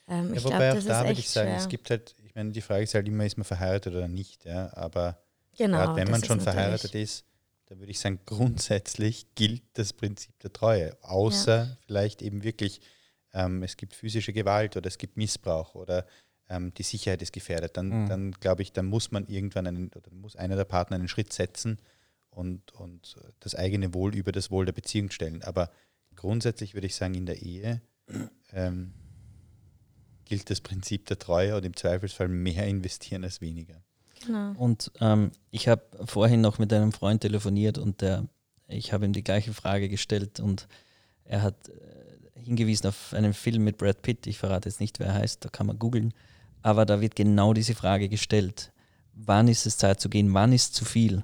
[0.07, 1.57] Ähm, Ja, ich wobei glaube, auch das da ist würde echt ich sagen, schwer.
[1.57, 4.45] es gibt halt, ich meine, die Frage ist halt immer, ist man verheiratet oder nicht,
[4.45, 5.21] ja, aber
[5.57, 7.25] genau, gerade wenn man schon verheiratet ist,
[7.67, 12.81] da würde ich sagen, grundsätzlich gilt das Prinzip der Treue, außer vielleicht eben wirklich,
[13.33, 16.05] ähm, es gibt physische Gewalt oder es gibt Missbrauch oder
[16.49, 18.09] ähm, die Sicherheit ist gefährdet, dann, Mhm.
[18.09, 21.31] dann glaube ich, dann muss man irgendwann einen, oder muss einer der Partner einen Schritt
[21.31, 21.77] setzen
[22.31, 25.43] und, und das eigene Wohl über das Wohl der Beziehung stellen.
[25.43, 25.69] Aber
[26.15, 27.81] grundsätzlich würde ich sagen, in der Ehe
[28.51, 28.93] ähm,
[30.25, 33.83] gilt das Prinzip der Treue und im Zweifelsfall mehr investieren als weniger.
[34.25, 34.51] Genau.
[34.57, 38.27] Und ähm, ich habe vorhin noch mit einem Freund telefoniert und der,
[38.67, 40.67] ich habe ihm die gleiche Frage gestellt und
[41.23, 41.73] er hat äh,
[42.43, 44.27] hingewiesen auf einen Film mit Brad Pitt.
[44.27, 46.13] Ich verrate jetzt nicht, wer er heißt, da kann man googeln.
[46.61, 48.71] Aber da wird genau diese Frage gestellt.
[49.13, 50.33] Wann ist es Zeit zu gehen?
[50.33, 51.23] Wann ist zu viel?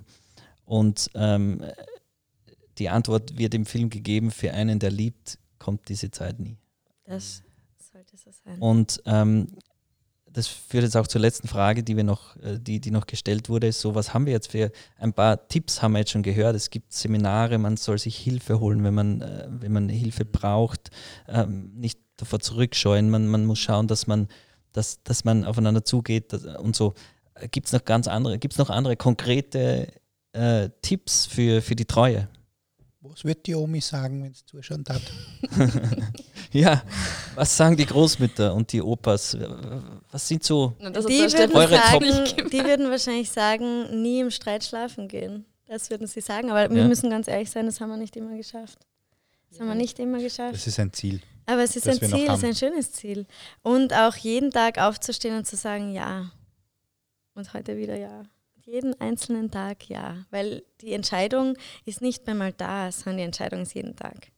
[0.65, 1.63] Und ähm,
[2.77, 6.57] die Antwort wird im Film gegeben, für einen, der liebt, kommt diese Zeit nie.
[7.05, 7.43] Das
[7.91, 8.59] sollte so sein.
[8.59, 9.47] Und ähm,
[10.35, 13.47] das führt jetzt auch zur letzten Frage, die wir noch, äh, die, die noch gestellt
[13.47, 13.71] wurde.
[13.71, 16.57] So, was haben wir jetzt für ein paar Tipps haben wir jetzt schon gehört.
[16.57, 20.89] Es gibt Seminare, man soll sich Hilfe holen, wenn man, äh, wenn man Hilfe braucht,
[21.29, 23.09] ähm, nicht davor zurückscheuen.
[23.09, 24.27] Man, man muss schauen, dass man,
[24.73, 26.95] dass, dass man aufeinander zugeht dass, und so.
[27.51, 29.87] Gibt es noch ganz andere, gibt es noch andere konkrete
[30.33, 32.27] äh, Tipps für, für die Treue?
[32.99, 35.01] Was wird die Omi sagen, wenn es zuschauen hat?
[36.61, 36.83] Ja,
[37.35, 39.37] was sagen die Großmütter und die Opas?
[40.11, 44.63] Was sind so Na, die, würden Eure sagen, die würden wahrscheinlich sagen, nie im Streit
[44.63, 45.45] schlafen gehen.
[45.67, 46.49] Das würden sie sagen.
[46.51, 46.87] Aber wir Ja.
[46.87, 48.79] müssen ganz ehrlich sein, das haben wir nicht immer geschafft.
[49.49, 50.53] Das haben wir nicht immer geschafft.
[50.53, 51.21] Das ist ein Ziel.
[51.45, 53.25] Aber es ist ein wir Ziel, es ist ein schönes Ziel.
[53.61, 56.31] Und auch jeden Tag aufzustehen und zu sagen, ja.
[57.33, 58.23] Und heute wieder ja.
[58.63, 60.25] Jeden einzelnen Tag ja.
[60.31, 64.29] Weil die Entscheidung ist nicht mehr mal da, sondern die Entscheidung ist jeden Tag.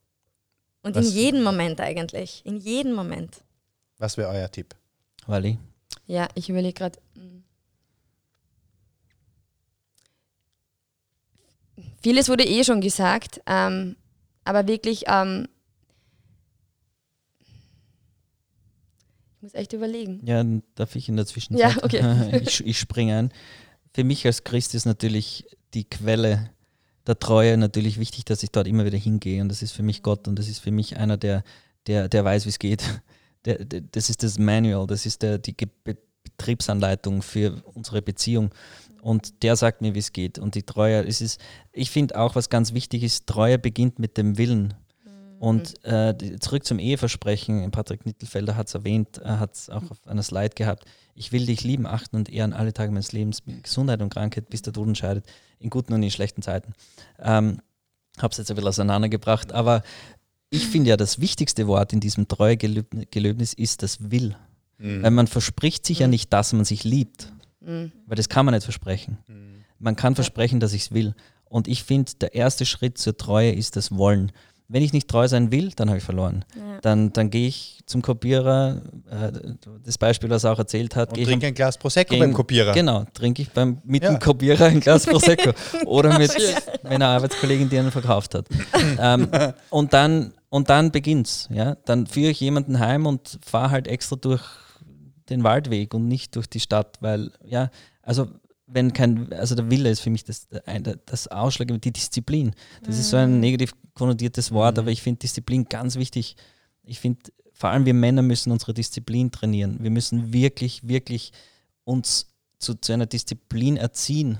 [0.87, 2.41] Und Was- in jedem Moment eigentlich.
[2.45, 3.43] In jedem Moment.
[3.97, 4.73] Was wäre euer Tipp?
[5.25, 5.57] Wally?
[6.05, 6.99] Ja, ich überlege gerade.
[12.01, 13.97] Vieles wurde eh schon gesagt, ähm,
[14.45, 15.47] aber wirklich, ähm,
[19.35, 20.25] ich muss echt überlegen.
[20.25, 21.75] Ja, dann darf ich in der Zwischenzeit?
[21.75, 22.39] Ja, okay.
[22.43, 23.33] ich, ich springe ein.
[23.93, 26.49] Für mich als Christ ist natürlich die Quelle
[27.07, 29.41] der Treue natürlich wichtig, dass ich dort immer wieder hingehe.
[29.41, 31.43] Und das ist für mich Gott und das ist für mich einer, der,
[31.87, 32.83] der, der weiß, wie es geht.
[33.45, 35.55] Der, der, das ist das Manual, das ist der, die
[36.23, 38.49] Betriebsanleitung für unsere Beziehung.
[39.01, 40.37] Und der sagt mir, wie es geht.
[40.37, 41.39] Und die Treue, es ist,
[41.71, 44.73] ich finde auch, was ganz wichtig ist, Treue beginnt mit dem Willen.
[45.39, 49.89] Und äh, die- zurück zum Eheversprechen, Patrick Nittelfelder hat es erwähnt, er hat es auch
[49.91, 50.85] auf einer Slide gehabt.
[51.13, 54.49] Ich will dich lieben, achten und ehren alle Tage meines Lebens, mit Gesundheit und Krankheit,
[54.49, 55.25] bis der Tod entscheidet,
[55.59, 56.73] in guten und in schlechten Zeiten.
[57.19, 57.59] Ähm,
[58.19, 59.83] habe es jetzt ein bisschen auseinandergebracht, aber
[60.49, 64.35] ich finde ja, das wichtigste Wort in diesem Treuegelöbnis ist das Will.
[64.79, 67.91] Weil man verspricht sich ja nicht, dass man sich liebt, Mhm.
[68.05, 69.17] weil das kann man nicht versprechen.
[69.79, 71.15] Man kann versprechen, dass ich es will.
[71.45, 74.31] Und ich finde, der erste Schritt zur Treue ist das Wollen.
[74.69, 76.43] Wenn ich nicht treu sein will, dann habe ich verloren.
[76.55, 76.79] Ja.
[76.81, 79.31] Dann, dann gehe ich zum Kopierer, äh,
[79.85, 81.09] das Beispiel, was er auch erzählt hat.
[81.09, 82.73] Und gehe ich trink am- ein Glas Prosecco gegen- beim Kopierer.
[82.73, 84.09] Genau, trinke ich beim, mit Ja.
[84.11, 85.05] dem Kopierer ein Glas
[85.45, 85.51] Prosecco
[85.85, 86.35] oder mit
[86.83, 88.47] meiner Arbeitskollegin, die einen verkauft hat.
[88.99, 89.29] ähm,
[89.69, 91.47] und dann, und dann beginnt's.
[91.49, 91.75] Ja?
[91.85, 94.43] Dann führe ich jemanden heim und fahre halt extra durch
[95.29, 97.69] den Waldweg und nicht durch die Stadt, weil, ja,
[98.01, 98.27] also
[98.67, 100.47] wenn kein, also der Wille ist für mich das,
[101.05, 102.53] das Ausschlag, die Disziplin.
[102.83, 104.81] Das ist so ein negativ konnotiertes Wort, Mhm.
[104.81, 106.35] aber ich finde Disziplin ganz wichtig.
[106.83, 107.19] Ich finde,
[107.53, 109.77] vor allem wir Männer müssen unsere Disziplin trainieren.
[109.81, 111.31] Wir müssen wirklich, wirklich
[111.85, 112.27] uns
[112.59, 114.37] zu, zu einer Disziplin erziehen,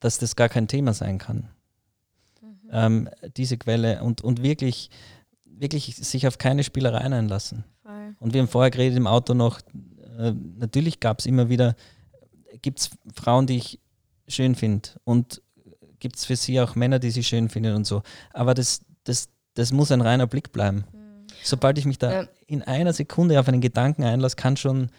[0.00, 1.48] dass das gar kein Thema sein kann.
[2.72, 4.90] Ähm, diese Quelle und, und wirklich,
[5.44, 7.64] wirklich sich auf keine Spielereien einlassen.
[7.82, 8.14] Voll.
[8.20, 9.60] Und wir haben vorher geredet im Auto noch,
[10.18, 11.74] äh, natürlich gab es immer wieder,
[12.62, 13.80] gibt es Frauen, die ich
[14.28, 15.42] schön finde und
[15.98, 18.02] gibt es für sie auch Männer, die sie schön finden und so.
[18.32, 20.84] Aber das, das, das muss ein reiner Blick bleiben.
[21.42, 22.28] Sobald ich mich da Ja.
[22.46, 24.90] in einer Sekunde auf einen Gedanken einlasse, kann schon,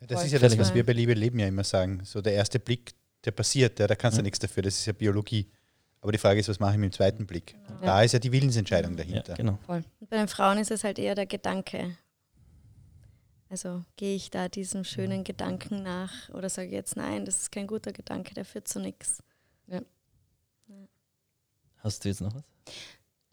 [0.00, 0.26] Das Voll.
[0.26, 0.76] ist ja das, was Voll.
[0.76, 2.00] wir bei Liebe Leben ja immer sagen.
[2.04, 2.92] So der erste Blick,
[3.24, 4.24] der passiert, ja, da kannst du Ja.
[4.24, 5.46] nichts dafür, das ist ja Biologie.
[6.00, 7.56] Aber die Frage ist, was mache ich mit dem zweiten Blick?
[7.82, 9.34] Da ist ja die Willensentscheidung ja, dahinter.
[9.34, 9.58] genau.
[9.66, 11.96] Und bei den Frauen ist es halt eher der Gedanke.
[13.50, 17.52] Also gehe ich da diesem schönen Gedanken nach oder sage ich jetzt nein, das ist
[17.52, 19.22] kein guter Gedanke, der führt zu nichts.
[21.78, 22.42] Hast du jetzt noch was?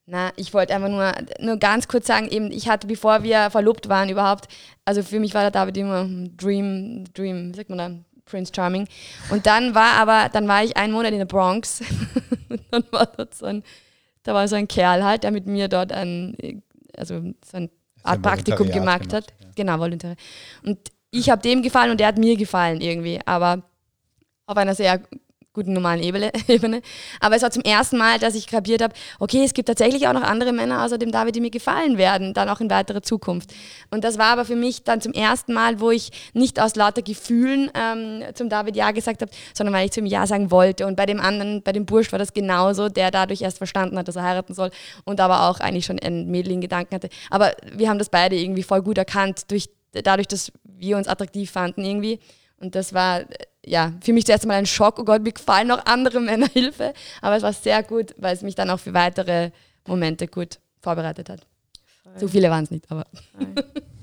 [0.05, 3.89] Na, ich wollte einfach nur, nur ganz kurz sagen, eben, ich hatte, bevor wir verlobt
[3.89, 4.47] waren überhaupt,
[4.86, 7.91] also für mich war der David immer ein Dream, Dream, wie sagt man da,
[8.24, 8.88] Prince Charming.
[9.32, 11.82] Und dann war aber, dann war ich einen Monat in der Bronx
[12.49, 13.63] und dann war dort so ein,
[14.24, 16.61] da war so ein Kerl halt, der mit mir dort ein,
[16.95, 17.70] also so ein
[18.06, 19.34] Art Praktikum Volontariat gemacht hat.
[19.39, 19.47] ja.
[19.56, 20.18] Genau, Volontariat.
[20.64, 20.80] Und
[21.12, 23.64] ich habe dem gefallen und der hat mir gefallen irgendwie, aber
[24.47, 25.01] auf einer sehr
[25.56, 26.03] guten normalen
[26.47, 26.82] Ebene.
[27.20, 30.14] Aber es war zum ersten Mal, dass ich kapiert habe, okay, es gibt tatsächlich auch
[30.14, 33.51] noch andere Männer außer dem David, die mir gefallen werden, dann auch in weiterer Zukunft.
[33.89, 37.01] Und das war aber für mich dann zum ersten Mal, wo ich nicht aus lauter
[37.01, 40.86] Gefühlen ähm, zum David Ja gesagt habe, sondern weil ich zu ihm Ja sagen wollte.
[40.86, 44.08] Und bei dem anderen, bei dem Bursch war das genauso, der dadurch erst verstanden hat,
[44.08, 44.70] dass er heiraten soll
[45.06, 47.10] und aber auch eigentlich schon ein Mädel in Gedanken hatte.
[47.30, 51.51] Aber wir haben das beide irgendwie voll gut erkannt, durch, dadurch, dass wir uns attraktiv
[51.51, 52.20] fanden irgendwie.
[52.60, 53.22] Und das war,
[53.66, 54.99] ja, für mich zuerst mal ein Schock.
[54.99, 56.93] Oh Gott, mir gefallen noch andere Männer Hilfe.
[57.22, 59.51] Aber es war sehr gut, weil es mich dann auch für weitere
[59.88, 61.41] Momente gut vorbereitet hat.
[62.18, 63.05] So viele waren es nicht, aber.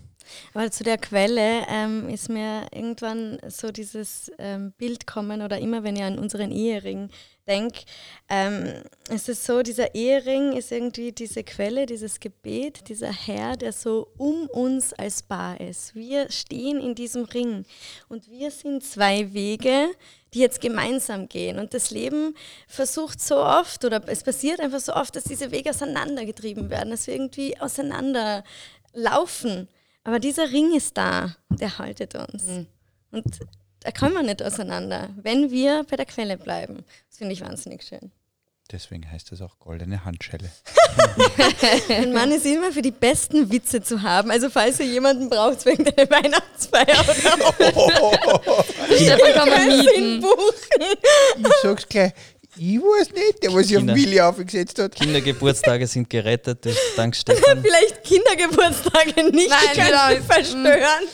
[0.55, 5.83] Aber zu der Quelle ähm, ist mir irgendwann so dieses ähm, Bild kommen oder immer
[5.83, 7.09] wenn ich an unseren Ehering
[7.47, 7.81] denke,
[8.29, 14.09] ähm, es so, dieser Ehering ist irgendwie diese Quelle, dieses Gebet, dieser Herr, der so
[14.17, 15.95] um uns als Paar ist.
[15.95, 17.65] Wir stehen in diesem Ring
[18.09, 19.89] und wir sind zwei Wege,
[20.35, 21.59] die jetzt gemeinsam gehen.
[21.59, 22.35] Und das Leben
[22.67, 27.07] versucht so oft, oder es passiert einfach so oft, dass diese Wege auseinandergetrieben werden, dass
[27.07, 28.45] wir irgendwie auseinander
[28.93, 29.69] laufen.
[30.05, 32.45] Aber dieser Ring ist da und er haltet uns.
[33.11, 33.25] Und
[33.81, 36.85] da kommen wir nicht auseinander, wenn wir bei der Quelle bleiben.
[37.09, 38.11] Das finde ich wahnsinnig schön.
[38.71, 40.51] Deswegen heißt das auch goldene Handschelle.
[41.91, 44.31] Ein Mann ist immer für die besten Witze zu haben.
[44.31, 47.15] Also falls ihr jemanden braucht wegen der Weihnachtsfeier oder
[48.97, 50.21] Stefan kann man mieten.
[50.23, 50.87] buchen.
[51.39, 52.13] Ich sag's gleich,
[52.57, 53.85] ich weiß nicht, der was sich auf.
[53.85, 54.95] Willi aufgesetzt hat.
[54.95, 57.63] Kindergeburtstage sind gerettet dank Stefan.
[57.63, 59.89] Vielleicht Kindergeburtstage nicht, Nein, die können
[60.19, 60.25] genau.
[60.27, 61.05] verstören.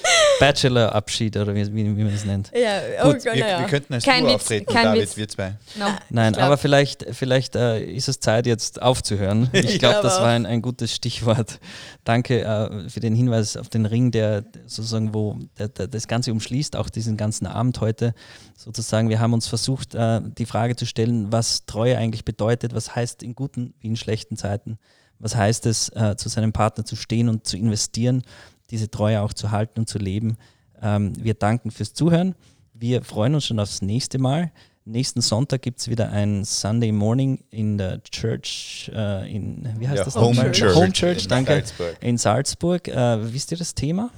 [0.40, 2.50] Bachelor-Abschied oder wie, wie, wie man es nennt.
[2.54, 3.60] Ja, oh Gut, Gott, Wir, naja.
[3.60, 5.16] wir könnten als Kein Duo Witz, auftreten, kein David, Witz.
[5.16, 5.54] wir zwei.
[5.78, 5.86] No.
[6.10, 9.50] Nein, glaub- aber vielleicht, vielleicht äh, ist es Zeit, jetzt aufzuhören.
[9.68, 11.60] Ich glaube, das war ein, ein gutes Stichwort.
[12.04, 16.32] Danke äh, für den Hinweis auf den Ring, der sozusagen, wo der, der, das Ganze
[16.32, 18.14] umschließt, auch diesen ganzen Abend heute.
[18.56, 22.94] Sozusagen, wir haben uns versucht, äh, die Frage zu stellen, was Treue eigentlich bedeutet, was
[22.94, 24.78] heißt in guten wie in schlechten Zeiten,
[25.18, 28.22] was heißt es, äh, zu seinem Partner zu stehen und zu investieren,
[28.70, 30.36] diese Treue auch zu halten und zu leben.
[30.80, 32.34] Ähm, wir danken fürs Zuhören.
[32.74, 34.52] Wir freuen uns schon aufs nächste Mal.
[34.84, 39.98] Nächsten Sonntag gibt es wieder ein Sunday Morning in der Church, äh, in, wie heißt
[39.98, 40.14] Ja, das?
[40.16, 40.52] Home nochmal?
[40.52, 41.52] Church Home Church, in danke.
[41.52, 41.96] Salzburg.
[42.00, 42.88] In Salzburg.
[42.88, 44.10] Äh, wisst ihr das Thema?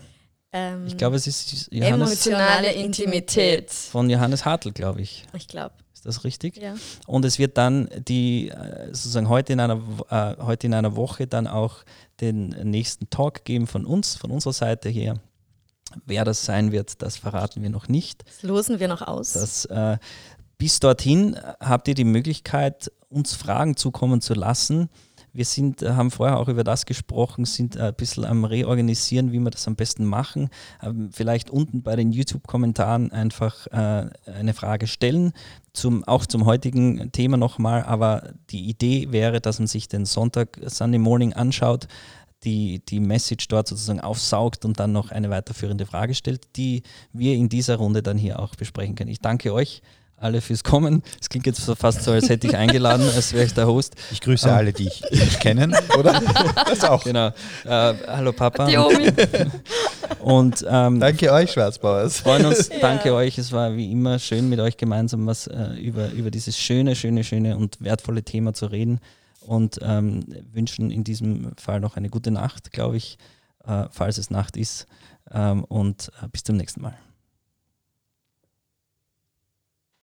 [0.53, 3.71] Ähm, Ich glaube, es ist Johannes, Emotionale Intimität.
[3.71, 5.25] von Johannes Hartl, glaube ich.
[5.35, 6.57] ich glaube, Ist das richtig?
[6.57, 6.77] ja.
[7.07, 11.27] Und es wird dann die, äh, sozusagen heute in, einer, äh, heute in einer Woche
[11.27, 11.85] dann auch
[12.23, 15.21] den nächsten Talk geben von uns, von unserer Seite her.
[16.07, 18.25] Wer das sein wird, das verraten wir noch nicht.
[18.27, 19.35] Das losen wir noch aus.
[19.35, 19.99] Das, äh,
[20.57, 24.89] bis dorthin habt ihr die Möglichkeit, uns Fragen zukommen zu lassen.
[25.33, 29.33] Wir sind, äh, haben vorher auch über das gesprochen, sind äh, ein bisschen am Reorganisieren,
[29.33, 30.49] wie wir das am besten machen.
[30.83, 35.33] Ähm, vielleicht unten bei den YouTube-Kommentaren einfach äh, eine Frage stellen,
[35.73, 37.85] zum, auch zum heutigen Thema nochmal.
[37.85, 41.87] Aber die Idee wäre, dass man sich den Sonntag, Sunday Morning anschaut,
[42.45, 47.35] die, die Message dort sozusagen aufsaugt und dann noch eine weiterführende Frage stellt, die wir
[47.35, 49.11] in dieser Runde dann hier auch besprechen können.
[49.11, 49.83] Ich danke euch
[50.21, 51.03] alle fürs Kommen.
[51.21, 53.95] Es klingt jetzt so fast so, als hätte ich eingeladen, als wäre ich der Host.
[54.13, 54.57] Ich grüße Ah.
[54.59, 56.21] alle, die ich nicht kennen, oder?
[56.69, 57.03] Das auch.
[57.05, 57.29] Genau.
[57.65, 58.67] Äh, hallo Papa.
[58.67, 59.13] Die Omi.
[60.21, 62.21] Und ähm, Danke euch, Schwarzbauers.
[62.21, 63.39] freuen uns, danke euch.
[63.39, 67.25] Es war wie immer schön mit euch gemeinsam was äh, über, über dieses schöne, schöne,
[67.25, 69.01] schöne und wertvolle Thema zu reden.
[69.41, 73.17] Und ähm, wünschen in diesem Fall noch eine gute Nacht, glaube ich,
[73.67, 74.87] äh, falls es Nacht ist.
[75.33, 76.95] Ähm, und äh, bis zum nächsten Mal.